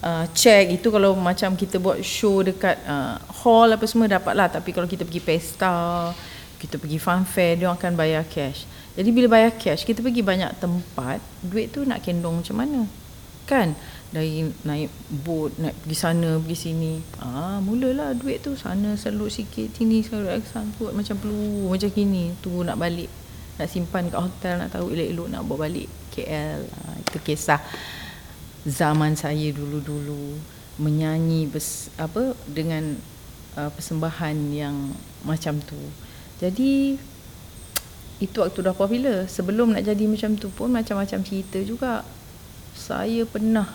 uh, 0.00 0.24
check. 0.32 0.70
Itu 0.72 0.88
kalau 0.94 1.18
macam 1.18 1.58
kita 1.58 1.76
buat 1.82 2.00
show 2.00 2.40
dekat 2.40 2.78
uh, 2.86 3.18
hall 3.42 3.74
apa 3.74 3.84
semua 3.84 4.08
dapat 4.08 4.32
lah 4.32 4.48
tapi 4.48 4.70
kalau 4.70 4.88
kita 4.88 5.02
pergi 5.04 5.22
pesta 5.22 6.10
kita 6.56 6.80
pergi 6.80 6.96
fun 6.96 7.28
fair 7.28 7.60
dia 7.60 7.68
akan 7.68 7.92
bayar 7.98 8.24
cash. 8.24 8.64
Jadi 8.96 9.12
bila 9.12 9.28
bayar 9.28 9.52
cash 9.60 9.84
kita 9.84 10.00
pergi 10.00 10.24
banyak 10.24 10.56
tempat 10.56 11.20
duit 11.44 11.68
tu 11.74 11.84
nak 11.84 12.00
kendong 12.00 12.40
macam 12.40 12.56
mana? 12.56 12.80
Kan? 13.44 13.76
Dari 14.10 14.48
naik 14.64 14.88
boat 15.26 15.60
naik 15.60 15.76
pergi 15.84 15.96
sana 15.98 16.40
pergi 16.40 16.56
sini. 16.56 16.92
Ah 17.20 17.60
mulalah 17.60 18.16
duit 18.16 18.40
tu. 18.40 18.56
Sana 18.56 18.96
selut 18.96 19.28
sikit 19.28 19.76
sini 19.76 20.00
selut 20.00 20.40
sangkut 20.48 20.96
macam 20.96 21.20
perlu 21.20 21.68
macam 21.68 21.92
gini. 21.92 22.32
Tu 22.40 22.50
nak 22.64 22.80
balik 22.80 23.12
nak 23.56 23.68
simpan 23.72 24.08
kat 24.12 24.20
hotel 24.20 24.54
nak 24.60 24.68
tahu 24.72 24.92
elok-elok 24.92 25.28
nak 25.32 25.42
bawa 25.48 25.68
balik 25.68 25.88
KL 26.12 26.60
ah, 26.60 26.94
itu 27.00 27.18
kisah 27.24 27.60
zaman 28.66 29.14
saya 29.14 29.54
dulu-dulu 29.54 30.36
menyanyi 30.76 31.46
bes, 31.46 31.88
apa 31.96 32.34
dengan 32.50 32.98
uh, 33.54 33.70
persembahan 33.72 34.36
yang 34.52 34.92
macam 35.24 35.62
tu 35.62 35.78
jadi 36.36 37.00
itu 38.16 38.36
waktu 38.40 38.64
dah 38.64 38.72
popular. 38.72 39.28
Sebelum 39.28 39.76
nak 39.76 39.84
jadi 39.84 40.04
macam 40.08 40.36
tu 40.40 40.48
pun 40.48 40.72
macam-macam 40.72 41.20
cerita 41.20 41.60
juga. 41.60 42.04
Saya 42.76 43.24
pernah 43.24 43.68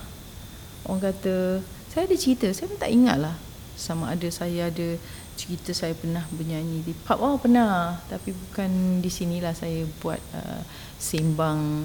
orang 0.86 1.10
kata 1.10 1.62
saya 1.90 2.06
ada 2.06 2.16
cerita, 2.16 2.46
saya 2.54 2.70
pun 2.70 2.78
tak 2.78 2.90
ingat 2.90 3.18
lah 3.18 3.36
sama 3.74 4.14
ada 4.14 4.28
saya 4.30 4.70
ada 4.70 4.94
cerita 5.34 5.74
saya 5.74 5.90
pernah 5.98 6.22
bernyanyi 6.30 6.86
di 6.86 6.94
pub. 6.94 7.18
Oh 7.18 7.34
pernah, 7.38 7.98
tapi 8.06 8.30
bukan 8.30 9.02
di 9.02 9.10
sinilah 9.10 9.54
saya 9.58 9.82
buat 9.98 10.22
uh, 10.38 10.62
sembang 11.02 11.82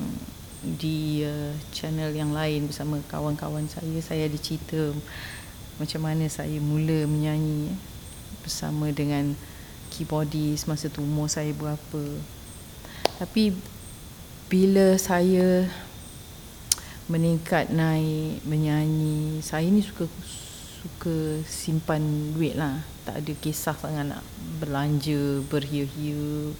di 0.61 1.21
uh, 1.21 1.53
channel 1.69 2.09
yang 2.13 2.33
lain 2.33 2.65
bersama 2.65 2.97
kawan-kawan 3.05 3.69
saya. 3.69 3.97
Saya 4.01 4.25
ada 4.25 4.37
cerita 4.39 4.93
macam 5.77 6.01
mana 6.01 6.25
saya 6.25 6.57
mula 6.57 7.05
menyanyi 7.05 7.73
bersama 8.41 8.89
dengan 8.89 9.37
keyboardist 9.93 10.65
masa 10.65 10.89
tu 10.89 11.05
umur 11.05 11.29
saya 11.29 11.53
berapa. 11.53 12.03
Tapi 13.21 13.53
bila 14.49 14.97
saya 14.97 15.69
meningkat 17.07 17.71
naik 17.71 18.43
menyanyi 18.43 19.39
saya 19.39 19.67
ni 19.69 19.79
suka 19.85 20.09
suka 20.81 21.45
simpan 21.45 22.33
duit 22.33 22.57
lah. 22.57 22.81
Tak 23.05 23.23
ada 23.23 23.33
kisah 23.39 23.77
sangat 23.77 24.11
nak 24.11 24.23
belanja 24.59 25.39
berhia-hia 25.47 26.51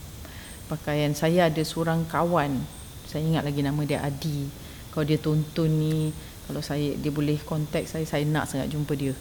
pakaian 0.67 1.15
saya 1.15 1.47
ada 1.47 1.63
seorang 1.63 2.03
kawan 2.05 2.59
saya 3.07 3.23
ingat 3.23 3.43
lagi 3.47 3.63
nama 3.63 3.81
dia 3.87 4.03
Adi 4.03 4.51
kalau 4.91 5.07
dia 5.07 5.17
tonton 5.17 5.71
ni 5.71 6.11
kalau 6.45 6.59
saya 6.59 6.93
dia 6.99 7.11
boleh 7.11 7.39
contact 7.43 7.91
saya 7.91 8.03
saya 8.03 8.27
nak 8.27 8.51
sangat 8.51 8.67
jumpa 8.71 8.93
dia 8.93 9.15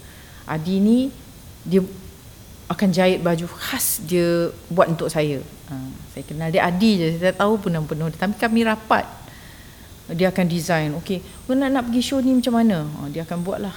Adi 0.46 0.78
ni 0.78 1.10
dia 1.66 1.82
akan 2.66 2.88
jahit 2.90 3.22
baju 3.22 3.46
khas 3.46 4.02
dia 4.02 4.50
buat 4.70 4.90
untuk 4.90 5.06
saya. 5.06 5.38
Ha, 5.70 5.74
saya 6.14 6.22
kenal 6.26 6.50
dia 6.50 6.66
Adi 6.66 6.98
je, 6.98 7.08
saya 7.18 7.30
tahu 7.30 7.62
pun 7.62 7.70
penuh 7.86 8.10
dia. 8.10 8.18
Tapi 8.18 8.34
kami 8.34 8.66
rapat. 8.66 9.06
Dia 10.06 10.30
akan 10.30 10.46
design. 10.46 10.94
Okey, 11.02 11.18
nak, 11.50 11.70
nak 11.70 11.82
pergi 11.90 12.02
show 12.02 12.22
ni 12.22 12.30
macam 12.34 12.54
mana? 12.54 12.86
Ha, 12.86 13.10
dia 13.10 13.26
akan 13.26 13.38
buat 13.42 13.58
lah. 13.58 13.74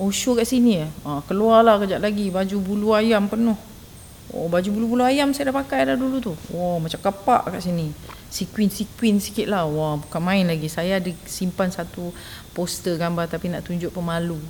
Oh, 0.00 0.08
show 0.08 0.36
kat 0.36 0.48
sini 0.48 0.84
ya. 0.84 0.88
Ha, 1.04 1.20
keluarlah 1.24 1.80
kejap 1.84 2.00
lagi 2.00 2.28
baju 2.32 2.56
bulu 2.60 2.88
ayam 2.96 3.28
penuh. 3.28 3.56
Oh, 4.34 4.50
baju 4.50 4.66
bulu-bulu 4.74 5.06
ayam 5.06 5.30
saya 5.30 5.54
dah 5.54 5.56
pakai 5.62 5.86
dah 5.86 5.94
dulu 5.94 6.18
tu. 6.18 6.34
Oh, 6.50 6.82
macam 6.82 6.98
kapak 6.98 7.54
kat 7.54 7.62
sini. 7.62 7.94
Sequin-sequin 8.34 9.22
sikit 9.22 9.46
lah. 9.46 9.62
Wah, 9.62 9.94
bukan 10.02 10.18
main 10.18 10.42
lagi. 10.42 10.66
Saya 10.66 10.98
ada 10.98 11.06
simpan 11.22 11.70
satu 11.70 12.10
poster 12.50 12.98
gambar 12.98 13.30
tapi 13.30 13.46
nak 13.46 13.62
tunjuk 13.62 13.94
pemalu. 13.94 14.42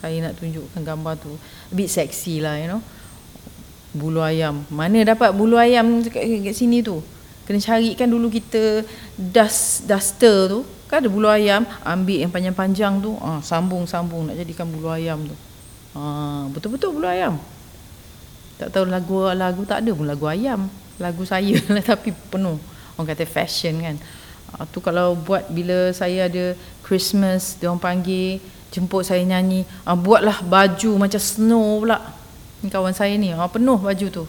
Saya 0.00 0.16
nak 0.24 0.40
tunjukkan 0.40 0.80
gambar 0.80 1.20
tu. 1.20 1.36
A 1.36 1.72
bit 1.76 1.92
sexy 1.92 2.40
lah 2.40 2.56
you 2.56 2.72
know. 2.72 2.80
Bulu 3.92 4.24
ayam. 4.24 4.64
Mana 4.72 5.04
dapat 5.04 5.36
bulu 5.36 5.60
ayam 5.60 6.00
kat, 6.08 6.24
kat 6.24 6.56
sini 6.56 6.80
tu? 6.80 7.04
Kena 7.44 7.60
carikan 7.60 8.08
dulu 8.08 8.32
kita 8.32 8.80
dust 9.20 9.84
duster 9.84 10.48
tu. 10.48 10.64
Kan 10.88 11.04
ada 11.04 11.12
bulu 11.12 11.28
ayam. 11.28 11.68
Ambil 11.84 12.24
yang 12.24 12.32
panjang-panjang 12.32 13.04
tu. 13.04 13.12
Ah 13.20 13.44
sambung-sambung 13.44 14.32
nak 14.32 14.40
jadikan 14.40 14.64
bulu 14.72 14.88
ayam 14.88 15.20
tu. 15.28 15.36
Ah 15.92 16.48
betul-betul 16.48 16.96
bulu 16.96 17.04
ayam 17.04 17.36
tak 18.62 18.78
tahu 18.78 18.86
lagu 18.86 19.26
lagu 19.34 19.62
tak 19.66 19.82
ada 19.82 19.90
pun 19.90 20.06
lagu 20.06 20.30
ayam. 20.30 20.70
Lagu 21.02 21.26
saya 21.26 21.58
lah 21.74 21.82
tapi 21.82 22.14
penuh. 22.30 22.62
Orang 22.94 23.10
kata 23.10 23.26
fashion 23.26 23.82
kan. 23.82 23.96
Ah, 24.54 24.68
tu 24.68 24.78
kalau 24.78 25.18
buat 25.18 25.50
bila 25.50 25.90
saya 25.90 26.30
ada 26.30 26.54
Christmas 26.86 27.58
dia 27.58 27.72
orang 27.72 27.82
panggil 27.82 28.38
jemput 28.72 29.04
saya 29.04 29.24
nyanyi 29.24 29.64
uh, 29.84 29.96
buatlah 29.96 30.44
baju 30.46 30.90
macam 31.00 31.18
snow 31.18 31.82
pula. 31.82 31.98
Ni 32.62 32.70
kawan 32.70 32.94
saya 32.94 33.18
ni 33.18 33.34
uh, 33.34 33.50
penuh 33.50 33.82
baju 33.82 34.06
tu. 34.12 34.24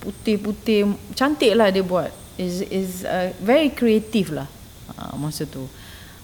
Putih-putih 0.00 0.94
cantik 1.12 1.52
lah 1.52 1.68
dia 1.68 1.84
buat. 1.84 2.08
Is 2.38 2.64
is 2.70 3.02
uh, 3.04 3.34
very 3.42 3.68
creative 3.68 4.32
lah 4.32 4.48
uh, 4.96 5.12
masa 5.20 5.44
tu. 5.44 5.66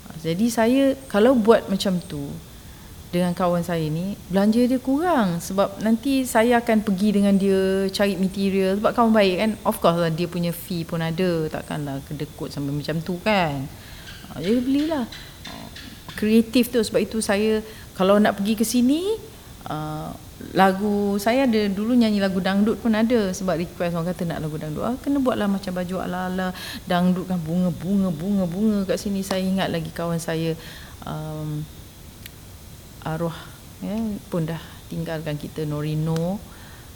Uh, 0.09 0.17
jadi 0.23 0.47
saya 0.49 0.83
kalau 1.11 1.37
buat 1.37 1.69
macam 1.69 2.01
tu 2.01 2.25
dengan 3.15 3.31
kawan 3.31 3.63
saya 3.63 3.87
ni 3.87 4.19
belanja 4.27 4.67
dia 4.67 4.83
kurang 4.83 5.39
sebab 5.39 5.79
nanti 5.79 6.27
saya 6.27 6.59
akan 6.59 6.83
pergi 6.83 7.15
dengan 7.15 7.39
dia 7.39 7.87
cari 7.95 8.19
material. 8.19 8.83
Sebab 8.83 8.91
kawan 8.91 9.15
baik 9.15 9.35
kan 9.39 9.51
of 9.63 9.79
course 9.79 10.03
lah 10.03 10.11
dia 10.11 10.27
punya 10.27 10.51
fee 10.51 10.83
pun 10.83 10.99
ada. 10.99 11.47
Takkanlah 11.47 12.03
kedekut 12.11 12.51
sampai 12.51 12.75
macam 12.75 12.99
tu 12.99 13.15
kan. 13.23 13.63
Uh, 14.35 14.43
jadi 14.43 14.59
belilah. 14.59 15.07
Kreatif 16.19 16.75
tu. 16.75 16.83
Sebab 16.83 16.99
itu 17.07 17.23
saya 17.23 17.63
kalau 17.95 18.19
nak 18.19 18.43
pergi 18.43 18.59
ke 18.59 18.67
sini 18.67 19.15
uh, 19.71 20.11
lagu 20.51 21.15
saya 21.23 21.47
ada 21.47 21.71
dulu 21.71 21.95
nyanyi 21.95 22.19
lagu 22.19 22.43
dangdut 22.43 22.83
pun 22.83 22.99
ada. 22.99 23.31
Sebab 23.31 23.55
request 23.55 23.95
orang 23.95 24.11
kata 24.11 24.27
nak 24.27 24.43
lagu 24.43 24.59
dangdut 24.59 24.83
ah, 24.83 24.99
kena 24.99 25.23
buatlah 25.23 25.47
macam 25.47 25.71
baju 25.71 25.97
ala-ala 26.03 26.51
dangdut 26.91 27.31
kan 27.31 27.39
bunga-bunga 27.39 28.11
bunga-bunga 28.11 28.91
kat 28.91 28.99
sini. 28.99 29.23
Saya 29.23 29.47
ingat 29.47 29.71
lagi 29.71 29.95
kawan 29.95 30.19
saya 30.19 30.59
um, 31.07 31.63
arwah 33.05 33.37
ya, 33.85 33.95
pun 34.33 34.49
dah 34.49 34.61
tinggalkan 34.89 35.37
kita 35.37 35.69
Norino. 35.69 36.41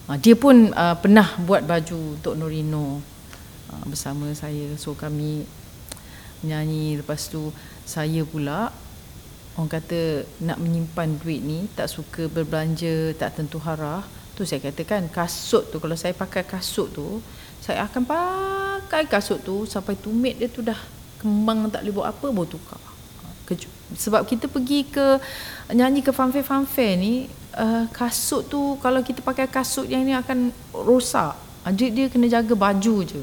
Uh, 0.08 0.16
dia 0.16 0.32
pun 0.34 0.72
uh, 0.72 0.96
pernah 0.96 1.36
buat 1.44 1.68
baju 1.68 2.16
untuk 2.16 2.34
Norino 2.34 3.04
uh, 3.68 3.84
bersama 3.84 4.32
saya. 4.32 4.74
So 4.80 4.96
kami 4.96 5.44
nyanyi. 6.42 6.98
Lepas 6.98 7.28
tu 7.28 7.52
saya 7.84 8.24
pula 8.24 8.72
orang 9.60 9.70
kata 9.70 10.24
nak 10.40 10.58
menyimpan 10.62 11.18
duit 11.20 11.42
ni 11.42 11.66
tak 11.76 11.92
suka 11.92 12.26
berbelanja 12.26 13.12
tak 13.20 13.36
tentu 13.36 13.60
harah. 13.60 14.00
Tu 14.32 14.46
saya 14.46 14.62
katakan 14.62 15.10
kasut 15.10 15.68
tu 15.68 15.82
kalau 15.82 15.98
saya 15.98 16.14
pakai 16.14 16.46
kasut 16.46 16.94
tu 16.94 17.20
saya 17.58 17.84
akan 17.90 18.06
pakai 18.06 19.10
kasut 19.10 19.42
tu 19.42 19.66
sampai 19.66 19.98
tumit 19.98 20.38
dia 20.38 20.46
tu 20.46 20.62
dah 20.62 20.78
kembang 21.18 21.66
tak 21.68 21.82
boleh 21.82 21.94
buat 21.98 22.06
apa 22.06 22.26
baru 22.30 22.46
tukar 22.46 22.87
sebab 23.96 24.28
kita 24.28 24.50
pergi 24.50 24.84
ke 24.84 25.16
nyanyi 25.72 26.04
ke 26.04 26.12
fanfare 26.12 26.44
fanfare 26.44 26.96
ni 27.00 27.28
uh, 27.56 27.88
kasut 27.88 28.44
tu 28.48 28.76
kalau 28.84 29.00
kita 29.00 29.24
pakai 29.24 29.48
kasut 29.48 29.88
yang 29.88 30.04
ni 30.04 30.12
akan 30.12 30.52
rosak. 30.72 31.32
Dia, 31.68 31.88
dia 31.92 32.06
kena 32.08 32.28
jaga 32.28 32.52
baju 32.56 32.96
je. 33.04 33.22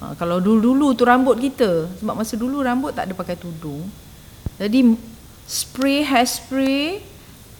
Uh, 0.00 0.12
kalau 0.16 0.40
dulu-dulu 0.40 0.96
tu 0.96 1.04
rambut 1.04 1.36
kita 1.36 1.88
sebab 2.00 2.14
masa 2.16 2.34
dulu 2.34 2.64
rambut 2.64 2.96
tak 2.96 3.08
ada 3.08 3.14
pakai 3.16 3.36
tudung. 3.36 3.84
Jadi 4.56 4.96
spray 5.44 6.00
hairspray 6.04 7.04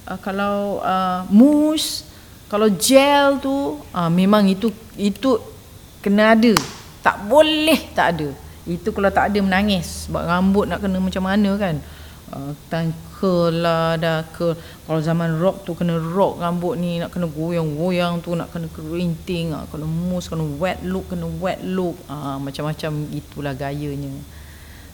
uh, 0.08 0.18
kalau 0.20 0.80
uh, 0.80 1.28
mousse 1.28 2.08
kalau 2.48 2.68
gel 2.72 3.40
tu 3.40 3.80
uh, 3.92 4.10
memang 4.12 4.48
itu 4.48 4.72
itu 4.96 5.40
kena 6.00 6.37
ada. 6.37 6.52
Tak 7.04 7.28
boleh 7.28 7.80
tak 7.92 8.16
ada. 8.16 8.28
Itu 8.64 8.96
kalau 8.96 9.12
tak 9.12 9.28
ada 9.32 9.38
menangis. 9.44 10.08
Sebab 10.08 10.24
rambut 10.24 10.64
nak 10.64 10.80
kena 10.80 10.96
macam 11.00 11.24
mana 11.24 11.52
kan 11.60 11.76
uh, 12.35 12.53
curl 13.14 13.55
lah 13.62 13.94
dah 13.94 14.27
curl. 14.35 14.59
Kalau 14.59 15.01
zaman 15.01 15.38
rock 15.38 15.62
tu 15.62 15.73
kena 15.79 15.97
rock 15.97 16.42
rambut 16.42 16.75
ni 16.77 16.99
nak 16.99 17.14
kena 17.14 17.31
goyang-goyang 17.31 18.20
tu 18.20 18.35
nak 18.35 18.51
kena 18.51 18.66
kerinting. 18.75 19.55
Nak 19.55 19.70
kena 19.70 19.87
mousse 19.87 20.27
kena 20.27 20.44
wet 20.59 20.83
look 20.83 21.14
kena 21.14 21.31
wet 21.38 21.62
look. 21.62 21.94
Ah, 22.11 22.37
macam-macam 22.42 23.09
itulah 23.14 23.55
gayanya. 23.55 24.11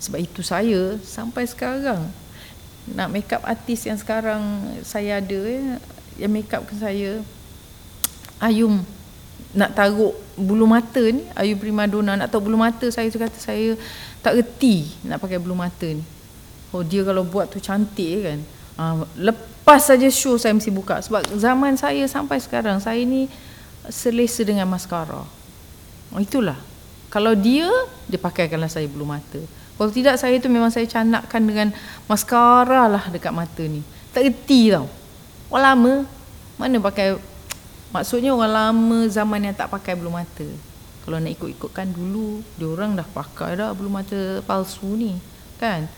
Sebab 0.01 0.21
itu 0.21 0.45
saya 0.45 1.01
sampai 1.01 1.49
sekarang 1.49 2.13
nak 2.89 3.09
make 3.13 3.29
up 3.33 3.45
artis 3.45 3.85
yang 3.85 3.99
sekarang 4.01 4.41
saya 4.81 5.21
ada 5.21 5.37
ya, 5.37 5.77
yang 6.17 6.33
make 6.33 6.49
up 6.53 6.65
ke 6.65 6.75
saya 6.75 7.21
Ayum 8.41 8.81
nak 9.53 9.77
taruh 9.77 10.17
bulu 10.39 10.65
mata 10.65 11.05
ni 11.05 11.27
Ayu 11.37 11.61
Primadona 11.61 12.17
nak 12.17 12.33
taruh 12.33 12.49
bulu 12.49 12.57
mata 12.57 12.89
saya 12.89 13.13
tu 13.13 13.21
kata 13.21 13.37
saya 13.37 13.77
tak 14.25 14.41
reti 14.41 14.89
nak 15.05 15.21
pakai 15.21 15.37
bulu 15.37 15.53
mata 15.53 15.85
ni 15.85 16.01
oh 16.71 16.83
dia 16.83 17.03
kalau 17.03 17.23
buat 17.27 17.51
tu 17.51 17.59
cantik 17.63 18.27
kan. 18.27 18.41
Ha, 18.81 19.05
lepas 19.19 19.93
saja 19.93 20.09
show 20.09 20.41
saya 20.41 20.57
mesti 20.57 20.73
buka. 20.73 20.99
Sebab 21.05 21.27
zaman 21.37 21.77
saya 21.77 22.07
sampai 22.09 22.41
sekarang 22.41 22.81
saya 22.81 23.03
ni 23.05 23.31
selesa 23.89 24.45
dengan 24.45 24.69
maskara 24.69 25.25
oh, 26.15 26.21
itulah. 26.21 26.59
Kalau 27.11 27.35
dia 27.35 27.67
dia 28.07 28.19
pakaikanlah 28.19 28.71
saya 28.71 28.87
bulu 28.87 29.07
mata. 29.07 29.41
Kalau 29.75 29.91
tidak 29.91 30.21
saya 30.21 30.37
tu 30.37 30.53
memang 30.53 30.69
saya 30.69 30.85
canakkan 30.85 31.41
dengan 31.41 31.73
maskara 32.05 32.87
lah 32.87 33.05
dekat 33.09 33.33
mata 33.33 33.65
ni. 33.65 33.81
Tak 34.13 34.27
reti 34.27 34.71
tau. 34.71 34.87
Orang 35.51 35.65
lama 35.65 35.93
mana 36.61 36.77
pakai? 36.79 37.17
Maksudnya 37.91 38.31
orang 38.31 38.53
lama 38.53 38.99
zaman 39.11 39.51
yang 39.51 39.57
tak 39.57 39.73
pakai 39.73 39.99
bulu 39.99 40.15
mata. 40.15 40.47
Kalau 41.01 41.17
nak 41.17 41.33
ikut-ikutkan 41.33 41.91
dulu, 41.91 42.45
dia 42.55 42.69
orang 42.69 42.95
dah 42.95 43.09
pakai 43.09 43.57
dah 43.59 43.73
bulu 43.75 43.91
mata 43.91 44.45
palsu 44.45 44.95
ni. 44.95 45.17
Kan? 45.59 45.91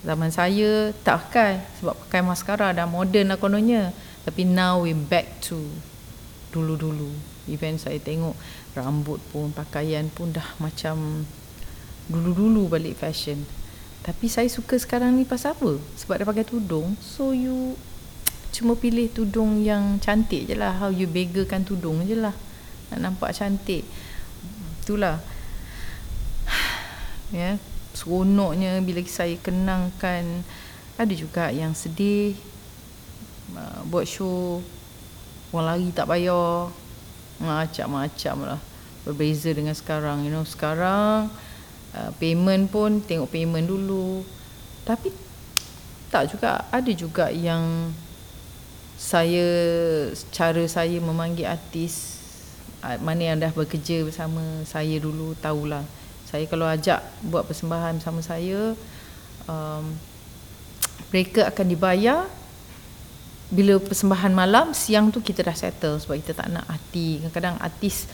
Zaman 0.00 0.32
saya 0.32 0.96
tak 1.04 1.28
pakai 1.28 1.60
sebab 1.76 1.92
pakai 2.08 2.20
maskara 2.24 2.72
dah 2.72 2.88
moden 2.88 3.28
lah 3.28 3.36
kononnya. 3.36 3.92
Tapi 4.24 4.48
now 4.48 4.80
we 4.80 4.96
back 4.96 5.40
to 5.44 5.60
dulu-dulu. 6.52 7.12
Even 7.48 7.76
saya 7.76 8.00
tengok 8.00 8.32
rambut 8.72 9.20
pun, 9.28 9.52
pakaian 9.52 10.08
pun 10.08 10.32
dah 10.32 10.46
macam 10.56 11.28
dulu-dulu 12.08 12.72
balik 12.72 12.96
fashion. 12.96 13.44
Tapi 14.00 14.32
saya 14.32 14.48
suka 14.48 14.80
sekarang 14.80 15.20
ni 15.20 15.28
pasal 15.28 15.52
apa? 15.52 15.76
Sebab 16.00 16.16
dia 16.16 16.26
pakai 16.26 16.48
tudung. 16.48 16.96
So 17.04 17.36
you 17.36 17.76
cuma 18.50 18.74
pilih 18.74 19.06
tudung 19.14 19.62
yang 19.62 20.02
cantik 20.02 20.50
je 20.50 20.58
lah 20.58 20.74
how 20.74 20.90
you 20.90 21.06
begakan 21.06 21.62
tudung 21.62 22.02
je 22.02 22.18
lah 22.18 22.34
nak 22.90 22.98
nampak 22.98 23.30
cantik 23.30 23.86
itulah 24.82 25.22
ya 27.30 27.54
yeah. 27.54 27.69
Seronoknya 27.94 28.78
bila 28.82 29.02
saya 29.06 29.34
kenangkan 29.40 30.46
ada 31.00 31.14
juga 31.16 31.48
yang 31.48 31.72
sedih 31.72 32.36
uh, 33.56 33.80
buat 33.88 34.04
show 34.04 34.60
orang 35.50 35.66
lari 35.66 35.88
tak 35.90 36.06
bayar 36.06 36.70
macam-macam 37.40 38.36
lah. 38.54 38.60
Berbeza 39.00 39.48
dengan 39.50 39.72
sekarang 39.72 40.28
you 40.28 40.30
know. 40.30 40.44
Sekarang 40.44 41.32
uh, 41.96 42.10
payment 42.20 42.68
pun 42.68 43.00
tengok 43.00 43.32
payment 43.32 43.64
dulu. 43.66 44.22
Tapi 44.84 45.10
tak 46.12 46.30
juga 46.30 46.68
ada 46.68 46.92
juga 46.92 47.32
yang 47.32 47.94
saya 49.00 49.48
cara 50.28 50.60
saya 50.68 51.00
memanggil 51.00 51.48
artis 51.48 52.20
ah, 52.84 53.00
mana 53.00 53.32
yang 53.32 53.40
dah 53.40 53.48
bekerja 53.48 54.04
bersama 54.04 54.42
saya 54.68 55.00
dulu 55.00 55.32
tahulah 55.40 55.86
saya 56.30 56.46
kalau 56.46 56.70
ajak 56.70 57.02
buat 57.26 57.42
persembahan 57.42 57.98
bersama 57.98 58.22
saya 58.22 58.78
um, 59.50 59.84
mereka 61.10 61.50
akan 61.50 61.66
dibayar. 61.66 62.20
Bila 63.50 63.82
persembahan 63.82 64.30
malam 64.30 64.70
siang 64.70 65.10
tu 65.10 65.18
kita 65.18 65.42
dah 65.42 65.56
settle 65.58 65.98
sebab 65.98 66.22
kita 66.22 66.38
tak 66.38 66.54
nak 66.54 66.70
hati. 66.70 67.18
Kadang-kadang 67.18 67.58
artis 67.58 68.06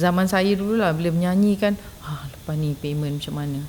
zaman 0.00 0.24
saya 0.24 0.56
dulu 0.56 0.80
lah 0.80 0.96
bila 0.96 1.12
menyanyi 1.12 1.60
kan 1.60 1.76
ah, 2.02 2.24
lepas 2.24 2.56
ni 2.56 2.72
payment 2.72 3.20
macam 3.20 3.36
mana? 3.36 3.60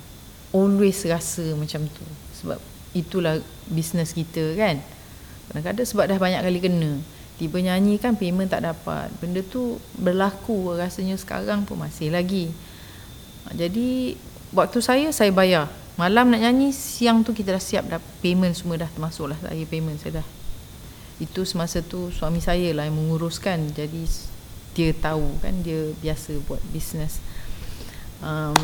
Always 0.56 1.04
rasa 1.04 1.44
macam 1.60 1.84
tu. 1.92 2.04
Sebab 2.40 2.56
itulah 2.96 3.36
bisnes 3.68 4.16
kita 4.16 4.56
kan. 4.56 4.80
Kadang-kadang 5.52 5.84
sebab 5.84 6.04
dah 6.08 6.16
banyak 6.16 6.40
kali 6.40 6.60
kena. 6.64 6.92
Tiba 7.36 7.60
nyanyi 7.60 8.00
kan 8.00 8.16
payment 8.16 8.48
tak 8.48 8.64
dapat. 8.64 9.12
Benda 9.20 9.44
tu 9.44 9.76
berlaku. 10.00 10.72
Rasanya 10.72 11.20
sekarang 11.20 11.68
pun 11.68 11.84
masih 11.84 12.08
lagi 12.08 12.48
Jadi 13.50 14.14
waktu 14.54 14.78
saya 14.78 15.10
saya 15.10 15.34
bayar. 15.34 15.66
Malam 15.98 16.32
nak 16.32 16.40
nyanyi 16.40 16.72
siang 16.72 17.20
tu 17.26 17.34
kita 17.34 17.58
dah 17.58 17.62
siap 17.62 17.90
dah. 17.90 17.98
Payment 18.22 18.54
semua 18.54 18.78
dah 18.78 18.88
termasuk 18.88 19.34
lah 19.34 19.38
saya 19.42 19.64
payment 19.66 19.98
saya 19.98 20.22
dah. 20.22 20.26
Itu 21.18 21.42
semasa 21.42 21.82
tu 21.82 22.14
suami 22.14 22.38
saya 22.38 22.70
lah 22.70 22.86
yang 22.86 22.96
menguruskan. 22.96 23.74
Jadi 23.74 24.06
dia 24.72 24.90
tahu 24.96 25.36
kan 25.44 25.52
dia 25.60 25.92
biasa 26.00 26.40
buat 26.48 26.56
bisnes 26.72 27.20
um, 28.24 28.56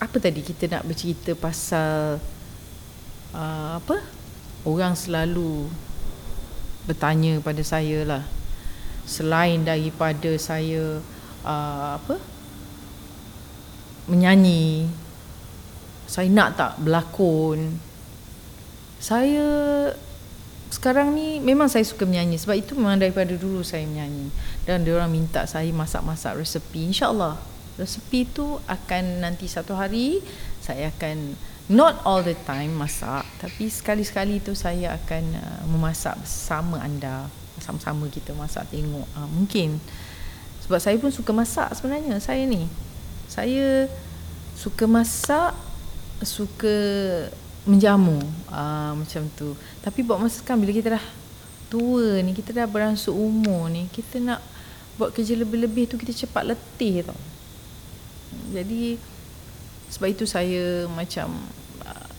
Apa 0.00 0.16
tadi 0.16 0.40
kita 0.40 0.72
nak 0.72 0.88
bercerita 0.88 1.36
pasal 1.36 2.16
uh, 3.36 3.70
Apa? 3.76 4.00
Orang 4.64 4.96
selalu 4.96 5.68
bertanya 6.90 7.38
pada 7.38 7.62
saya 7.62 8.02
lah. 8.02 8.22
Selain 9.06 9.62
daripada 9.62 10.34
saya 10.42 10.98
uh, 11.46 11.90
apa 12.02 12.18
menyanyi. 14.06 14.86
Saya 16.06 16.30
nak 16.30 16.54
tak 16.54 16.72
berlakon? 16.78 17.78
Saya 19.02 19.44
sekarang 20.70 21.14
ni 21.14 21.38
memang 21.38 21.70
saya 21.70 21.82
suka 21.86 22.06
menyanyi. 22.06 22.38
Sebab 22.38 22.56
itu 22.58 22.72
memang 22.74 22.98
daripada 22.98 23.34
dulu 23.34 23.62
saya 23.62 23.86
menyanyi. 23.86 24.30
Dan 24.66 24.82
dia 24.82 24.98
orang 24.98 25.10
minta 25.10 25.46
saya 25.46 25.70
masak-masak 25.70 26.38
resepi. 26.38 26.90
Insyaallah 26.90 27.38
resepi 27.76 28.24
tu 28.24 28.56
akan 28.64 29.20
nanti 29.20 29.44
satu 29.44 29.76
hari 29.76 30.24
saya 30.64 30.88
akan 30.96 31.36
not 31.70 32.00
all 32.06 32.22
the 32.22 32.34
time 32.46 32.74
masak. 32.78 33.26
Tapi 33.42 33.66
sekali-sekali 33.70 34.42
tu 34.42 34.54
saya 34.54 34.94
akan 34.94 35.24
uh, 35.38 35.62
memasak 35.70 36.18
bersama 36.18 36.78
anda. 36.82 37.26
Sama-sama 37.58 38.06
kita 38.12 38.36
masak 38.36 38.70
tengok 38.70 39.06
uh, 39.18 39.28
mungkin. 39.30 39.82
Sebab 40.66 40.78
saya 40.82 40.98
pun 40.98 41.14
suka 41.14 41.30
masak 41.30 41.70
sebenarnya 41.78 42.18
saya 42.18 42.42
ni 42.42 42.66
saya 43.36 43.84
suka 44.56 44.88
masak 44.88 45.52
suka 46.24 46.72
menjamu. 47.68 48.16
Uh, 48.48 48.96
macam 48.96 49.28
tu. 49.36 49.52
Tapi 49.84 50.00
buat 50.00 50.16
masakan 50.16 50.64
bila 50.64 50.72
kita 50.72 50.96
dah 50.96 51.04
tua 51.66 52.22
ni 52.22 52.32
kita 52.32 52.54
dah 52.54 52.64
beransur 52.64 53.12
umur 53.12 53.66
ni 53.66 53.90
kita 53.90 54.22
nak 54.22 54.38
buat 54.96 55.10
kerja 55.10 55.34
lebih-lebih 55.34 55.90
tu 55.90 56.00
kita 56.00 56.14
cepat 56.14 56.48
letih 56.48 57.04
tau. 57.04 57.20
Jadi 58.54 58.96
sebab 59.92 60.08
itu 60.08 60.24
saya 60.24 60.88
macam 60.88 61.36
uh, 61.84 62.10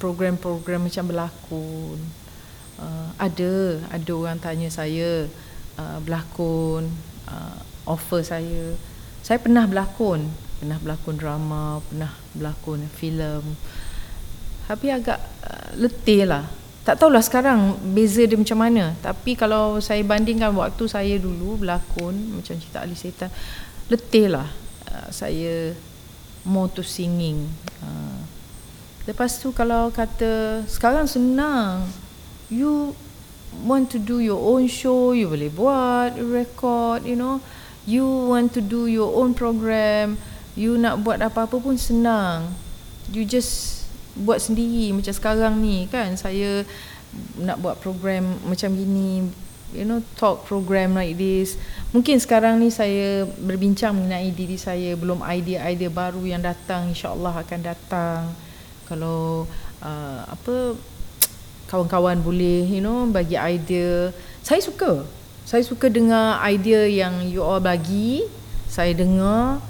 program-program 0.00 0.88
macam 0.88 1.04
berlakon. 1.04 1.98
Uh, 2.80 3.08
ada 3.20 3.82
ada 3.92 4.10
orang 4.16 4.40
tanya 4.40 4.72
saya 4.72 5.28
uh, 5.76 5.98
berlakon 6.00 6.88
uh, 7.28 7.60
offer 7.84 8.24
saya 8.24 8.76
saya 9.26 9.42
pernah 9.42 9.66
berlakon 9.66 10.30
pernah 10.62 10.78
berlakon 10.78 11.18
drama 11.18 11.82
pernah 11.90 12.14
berlakon 12.30 12.86
filem 12.94 13.42
tapi 14.70 14.86
agak 14.94 15.18
uh, 15.42 15.74
letih 15.74 16.30
lah 16.30 16.46
tak 16.86 17.02
tahulah 17.02 17.18
sekarang 17.18 17.74
beza 17.90 18.22
dia 18.22 18.38
macam 18.38 18.62
mana 18.62 18.94
tapi 19.02 19.34
kalau 19.34 19.82
saya 19.82 20.06
bandingkan 20.06 20.54
waktu 20.54 20.86
saya 20.86 21.18
dulu 21.18 21.58
berlakon 21.58 22.38
macam 22.38 22.54
cerita 22.54 22.86
Ali 22.86 22.94
Setan 22.94 23.34
letih 23.90 24.30
lah 24.30 24.46
uh, 24.86 25.10
saya 25.10 25.74
more 26.46 26.70
to 26.70 26.86
singing. 26.86 27.50
Uh, 27.82 28.22
lepas 29.10 29.42
tu 29.42 29.50
kalau 29.50 29.90
kata 29.90 30.62
sekarang 30.70 31.10
senang. 31.10 31.90
You 32.46 32.94
want 33.66 33.90
to 33.90 33.98
do 33.98 34.22
your 34.22 34.38
own 34.38 34.70
show, 34.70 35.10
you 35.10 35.26
boleh 35.26 35.50
buat 35.50 36.14
record, 36.14 37.02
you 37.02 37.18
know. 37.18 37.42
You 37.86 38.02
want 38.02 38.50
to 38.58 38.60
do 38.60 38.90
your 38.90 39.14
own 39.14 39.32
program, 39.32 40.18
you 40.58 40.74
nak 40.74 41.06
buat 41.06 41.22
apa-apa 41.22 41.62
pun 41.62 41.78
senang. 41.78 42.50
You 43.14 43.22
just 43.22 43.86
buat 44.18 44.42
sendiri 44.42 44.90
macam 44.90 45.14
sekarang 45.14 45.54
ni 45.62 45.86
kan. 45.86 46.18
Saya 46.18 46.66
nak 47.38 47.62
buat 47.62 47.78
program 47.78 48.36
macam 48.44 48.74
gini 48.74 49.30
you 49.74 49.82
know 49.82 49.98
talk 50.14 50.46
program 50.46 50.94
like 50.94 51.18
this 51.18 51.58
mungkin 51.90 52.22
sekarang 52.22 52.62
ni 52.62 52.70
saya 52.70 53.26
berbincang 53.40 53.96
mengenai 53.96 54.30
diri 54.30 54.54
saya 54.54 54.94
belum 54.94 55.24
idea-idea 55.26 55.90
baru 55.90 56.22
yang 56.22 56.44
datang 56.44 56.94
insyaallah 56.94 57.34
akan 57.42 57.60
datang 57.66 58.30
kalau 58.86 59.48
uh, 59.82 60.20
apa 60.28 60.78
kawan-kawan 61.66 62.22
boleh 62.22 62.62
you 62.62 62.78
know 62.78 63.10
bagi 63.10 63.34
idea 63.34 64.14
saya 64.46 64.62
suka 64.62 65.02
saya 65.46 65.62
suka 65.62 65.86
dengar 65.86 66.42
idea 66.42 66.90
yang 66.90 67.22
you 67.22 67.38
all 67.38 67.62
bagi 67.62 68.26
saya 68.66 68.90
dengar 68.98 69.62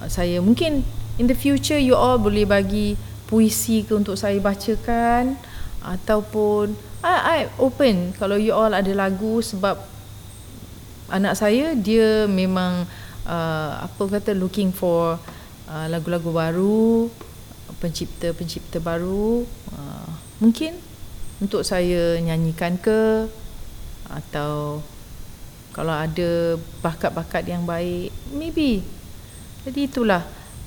uh, 0.00 0.08
saya 0.08 0.40
mungkin 0.40 0.80
in 1.20 1.28
the 1.28 1.36
future 1.36 1.76
you 1.76 1.92
all 1.92 2.16
boleh 2.16 2.48
bagi 2.48 2.96
puisi 3.28 3.84
ke 3.84 3.92
untuk 3.92 4.16
saya 4.16 4.40
bacakan 4.40 5.36
ataupun 5.84 6.72
I, 7.04 7.14
I 7.20 7.38
open 7.60 8.16
kalau 8.16 8.40
you 8.40 8.56
all 8.56 8.72
ada 8.72 8.88
lagu 8.96 9.44
sebab 9.44 9.76
anak 11.12 11.36
saya 11.36 11.76
dia 11.76 12.24
memang 12.24 12.88
uh, 13.28 13.72
apa 13.84 14.02
kata 14.08 14.32
looking 14.32 14.72
for 14.72 15.20
uh, 15.68 15.86
lagu-lagu 15.92 16.32
baru 16.32 17.12
pencipta-pencipta 17.76 18.80
baru 18.80 19.44
uh, 19.76 20.10
mungkin 20.40 20.80
untuk 21.44 21.60
saya 21.60 22.16
nyanyikan 22.24 22.80
ke 22.80 23.28
atau 24.08 24.80
kalau 25.70 25.94
ada 25.94 26.58
bakat-bakat 26.82 27.46
yang 27.46 27.62
baik 27.62 28.10
maybe. 28.34 28.82
Jadi 29.66 29.86
itulah 29.86 30.24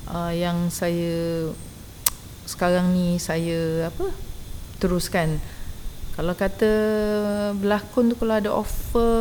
uh, 0.08 0.32
yang 0.32 0.70
saya 0.72 1.50
sekarang 2.50 2.92
ni 2.96 3.20
saya 3.20 3.88
apa 3.88 4.08
teruskan. 4.80 5.40
Kalau 6.14 6.32
kata 6.38 6.70
berlakon 7.58 8.12
tu 8.12 8.16
kalau 8.16 8.34
ada 8.38 8.50
offer 8.54 9.12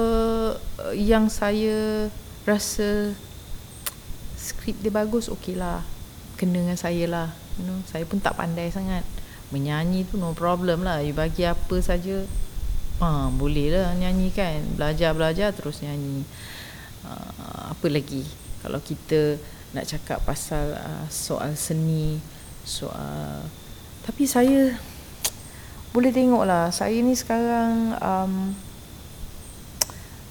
uh, 0.60 0.94
yang 0.94 1.28
saya 1.28 2.08
rasa 2.46 3.12
skrip 4.40 4.80
dia 4.80 4.94
bagus 4.94 5.28
okey 5.28 5.58
lah. 5.58 5.84
Kena 6.40 6.64
dengan 6.64 6.80
saya 6.80 7.06
lah 7.08 7.30
you 7.60 7.66
know, 7.66 7.78
saya 7.86 8.04
pun 8.08 8.18
tak 8.18 8.38
pandai 8.38 8.70
sangat. 8.74 9.06
Menyanyi 9.54 10.10
tu 10.10 10.18
no 10.18 10.34
problem 10.34 10.82
lah. 10.82 11.02
You 11.06 11.14
bagi 11.14 11.46
apa 11.46 11.78
saja 11.84 12.26
ha, 13.00 13.32
boleh 13.34 13.74
lah 13.74 13.96
nyanyi 13.98 14.30
kan. 14.30 14.62
Belajar-belajar 14.76 15.56
terus 15.56 15.82
nyanyi. 15.82 16.28
Uh, 17.08 17.74
apa 17.74 17.88
lagi? 17.90 18.28
Kalau 18.62 18.80
kita 18.84 19.40
nak 19.74 19.90
cakap 19.90 20.22
pasal 20.22 20.78
uh, 20.78 21.06
soal 21.10 21.58
seni 21.58 22.22
soal 22.64 23.44
tapi 24.06 24.24
saya 24.30 24.78
boleh 25.98 26.14
tengok 26.14 26.46
lah 26.46 26.70
saya 26.70 26.94
ni 27.02 27.18
sekarang 27.18 27.98
um, 27.98 28.54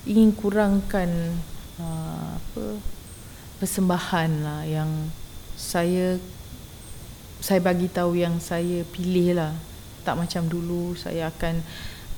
ingin 0.06 0.30
kurangkan 0.30 1.10
uh, 1.82 2.38
apa 2.38 2.64
persembahan 3.58 4.30
lah 4.46 4.62
yang 4.66 4.90
saya 5.58 6.18
saya 7.42 7.58
bagi 7.58 7.90
tahu 7.90 8.18
yang 8.18 8.38
saya 8.38 8.86
pilih 8.86 9.34
lah. 9.34 9.54
Tak 10.06 10.14
macam 10.14 10.46
dulu 10.46 10.94
saya 10.94 11.30
akan 11.30 11.62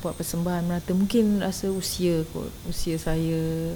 buat 0.04 0.20
persembahan 0.20 0.68
merata 0.68 0.92
mungkin 0.92 1.40
rasa 1.40 1.72
usia 1.72 2.28
kot 2.36 2.52
usia 2.68 3.00
saya 3.00 3.72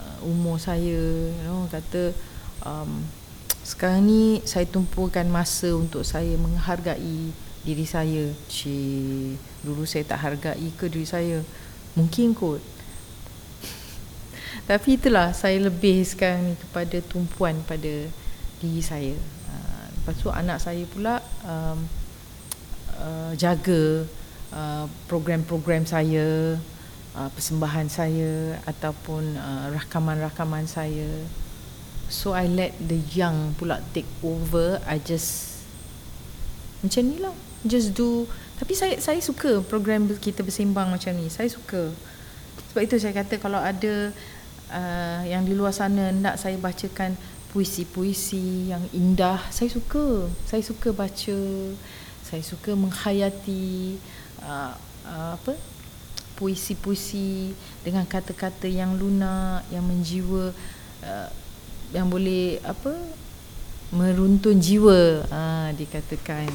uh, 0.00 0.18
umur 0.24 0.56
saya 0.56 1.28
you 1.28 1.44
know 1.44 1.68
kata 1.68 2.16
um, 2.64 3.04
sekarang 3.68 4.08
ni 4.08 4.40
saya 4.48 4.64
tumpukan 4.64 5.28
masa 5.28 5.76
untuk 5.76 6.00
saya 6.00 6.32
menghargai 6.40 7.36
diri 7.68 7.84
saya. 7.84 8.32
Ci, 8.48 9.36
dulu 9.60 9.84
saya 9.84 10.08
tak 10.08 10.24
hargai 10.24 10.72
ke 10.72 10.88
diri 10.88 11.04
saya. 11.04 11.44
Mungkin 11.92 12.32
kot. 12.32 12.64
Tapi 14.70 14.96
itulah 14.96 15.36
saya 15.36 15.60
lebih 15.60 16.00
sekarang 16.08 16.48
ni 16.48 16.54
kepada 16.56 16.96
tumpuan 17.04 17.60
pada 17.68 18.08
diri 18.64 18.80
saya. 18.80 19.12
Uh, 19.52 19.84
lepas 20.00 20.14
tu 20.16 20.32
anak 20.32 20.58
saya 20.64 20.84
pula 20.88 21.20
um, 21.44 21.78
uh, 22.96 23.32
jaga 23.36 24.08
uh, 24.52 24.86
program-program 25.06 25.84
saya, 25.84 26.56
uh, 27.16 27.28
persembahan 27.32 27.88
saya 27.90 28.58
ataupun 28.64 29.36
uh, 29.36 29.66
rakaman-rakaman 29.74 30.64
saya. 30.68 31.26
So 32.08 32.32
I 32.32 32.48
let 32.48 32.72
the 32.80 32.96
young 33.12 33.52
pula 33.60 33.84
take 33.92 34.08
over. 34.24 34.80
I 34.88 34.96
just 35.02 35.60
macam 36.80 37.02
ni 37.04 37.16
lah. 37.20 37.36
Just 37.66 37.92
do. 37.92 38.24
Tapi 38.56 38.72
saya 38.72 38.96
saya 39.02 39.20
suka 39.20 39.60
program 39.66 40.08
kita 40.16 40.40
bersembang 40.40 40.88
macam 40.88 41.12
ni. 41.18 41.28
Saya 41.28 41.52
suka. 41.52 41.92
Sebab 42.72 42.82
itu 42.86 42.96
saya 42.96 43.12
kata 43.12 43.36
kalau 43.36 43.60
ada 43.60 44.14
uh, 44.72 45.20
yang 45.28 45.44
di 45.44 45.52
luar 45.52 45.74
sana 45.76 46.14
nak 46.14 46.40
saya 46.40 46.56
bacakan 46.56 47.18
puisi-puisi 47.52 48.72
yang 48.72 48.84
indah, 48.92 49.40
saya 49.52 49.68
suka. 49.68 50.32
Saya 50.48 50.64
suka 50.64 50.92
baca. 50.96 51.40
Saya 52.24 52.44
suka 52.44 52.76
menghayati 52.76 53.96
uh, 54.48 54.72
uh, 55.04 55.30
apa? 55.36 55.52
Puisi-puisi 56.40 57.52
dengan 57.84 58.08
kata-kata 58.08 58.64
yang 58.64 58.96
lunak, 58.96 59.68
yang 59.68 59.84
menjiwa. 59.84 60.56
Uh, 61.04 61.28
yang 61.92 62.08
boleh 62.08 62.56
apa? 62.64 62.96
Meruntun 63.92 64.56
jiwa. 64.56 65.28
Ha, 65.28 65.72
dikatakan. 65.76 66.48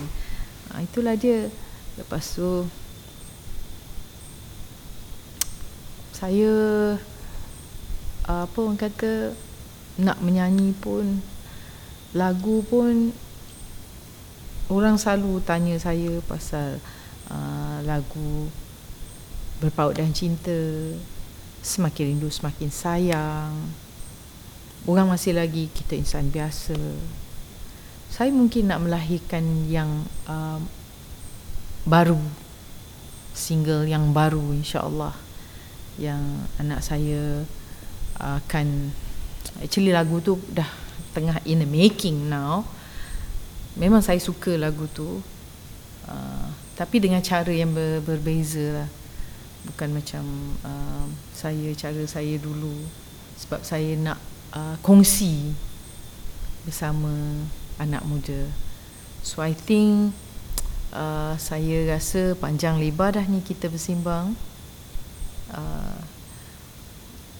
Ha, 0.73 0.81
itulah 0.81 1.13
dia. 1.13 1.49
Lepas 1.97 2.33
tu 2.33 2.65
saya 6.13 6.55
apa 8.23 8.57
orang 8.63 8.79
kata 8.79 9.35
nak 9.99 10.23
menyanyi 10.23 10.71
pun 10.79 11.19
lagu 12.15 12.63
pun 12.71 13.11
orang 14.71 14.95
selalu 14.95 15.43
tanya 15.43 15.75
saya 15.75 16.23
pasal 16.23 16.79
uh, 17.27 17.62
lagu 17.85 18.49
berpaut 19.59 19.95
dan 19.95 20.11
cinta 20.11 20.55
semakin 21.63 22.15
rindu 22.15 22.27
semakin 22.27 22.67
sayang 22.67 23.53
Orang 24.83 25.07
masih 25.07 25.31
lagi 25.31 25.71
kita 25.71 25.95
insan 25.95 26.27
biasa. 26.27 26.75
Saya 28.11 28.35
mungkin 28.35 28.67
nak 28.67 28.83
melahirkan 28.83 29.63
yang 29.71 30.03
uh, 30.27 30.59
baru. 31.87 32.19
Single 33.31 33.87
yang 33.87 34.11
baru 34.11 34.43
insya-Allah. 34.51 35.15
Yang 35.95 36.19
anak 36.59 36.83
saya 36.83 37.47
akan 38.19 38.91
actually 39.63 39.95
lagu 39.95 40.19
tu 40.19 40.35
dah 40.51 40.67
tengah 41.15 41.39
in 41.47 41.63
the 41.63 41.69
making 41.69 42.27
now. 42.27 42.67
Memang 43.79 44.03
saya 44.03 44.19
suka 44.19 44.59
lagu 44.59 44.83
tu. 44.91 45.23
Uh, 46.11 46.51
tapi 46.73 46.97
dengan 46.97 47.21
cara 47.21 47.53
yang 47.53 47.69
ber, 47.73 48.01
berbeza 48.01 48.83
lah. 48.83 48.89
Bukan 49.63 49.95
macam 49.95 50.23
uh, 50.65 51.07
saya 51.31 51.71
cara 51.77 52.03
saya 52.03 52.35
dulu 52.35 52.83
sebab 53.39 53.63
saya 53.63 53.95
nak 53.95 54.19
uh, 54.51 54.75
kongsi 54.83 55.55
bersama 56.67 57.11
anak 57.79 58.03
muda. 58.03 58.49
So 59.23 59.39
I 59.39 59.55
think 59.55 60.11
uh, 60.91 61.39
saya 61.39 61.95
rasa 61.95 62.35
panjang 62.35 62.81
lebar 62.81 63.15
dah 63.15 63.25
ni 63.25 63.39
kita 63.39 63.71
bersimbang. 63.71 64.35
Uh, 65.53 65.99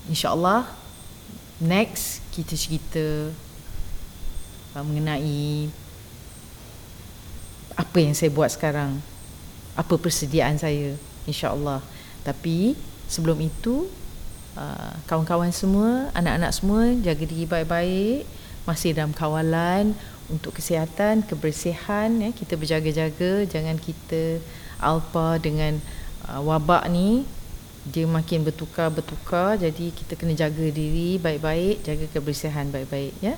InsyaAllah 0.07 0.69
next 1.63 2.21
kita 2.35 2.53
cerita 2.55 3.31
uh, 4.75 4.83
mengenai 4.83 5.67
apa 7.73 7.97
yang 7.99 8.13
saya 8.13 8.29
buat 8.31 8.47
sekarang. 8.53 9.12
Apa 9.73 9.97
persediaan 9.97 10.57
saya 10.59 10.95
insyaAllah. 11.25 11.81
Tapi 12.23 12.77
sebelum 13.09 13.39
itu 13.43 13.89
Ah, 14.53 14.93
kawan-kawan 15.09 15.49
semua, 15.49 16.13
anak-anak 16.13 16.53
semua 16.53 16.93
jaga 17.01 17.25
diri 17.25 17.49
baik-baik, 17.49 18.21
masih 18.69 18.93
dalam 18.93 19.09
kawalan 19.09 19.97
untuk 20.29 20.53
kesihatan, 20.53 21.25
kebersihan 21.25 22.13
ya, 22.21 22.29
kita 22.29 22.53
berjaga-jaga 22.53 23.49
jangan 23.49 23.81
kita 23.81 24.37
alpa 24.77 25.41
dengan 25.41 25.81
uh, 26.29 26.37
wabak 26.45 26.85
ni 26.93 27.25
dia 27.89 28.05
makin 28.05 28.45
bertukar-bertukar 28.45 29.57
jadi 29.57 29.89
kita 29.89 30.13
kena 30.13 30.37
jaga 30.37 30.69
diri 30.69 31.17
baik-baik, 31.17 31.81
jaga 31.81 32.05
kebersihan 32.13 32.69
baik-baik 32.69 33.17
ya. 33.25 33.33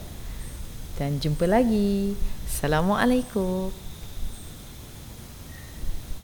Dan 0.99 1.23
jumpa 1.23 1.47
lagi. 1.47 2.11
Assalamualaikum. 2.43 3.84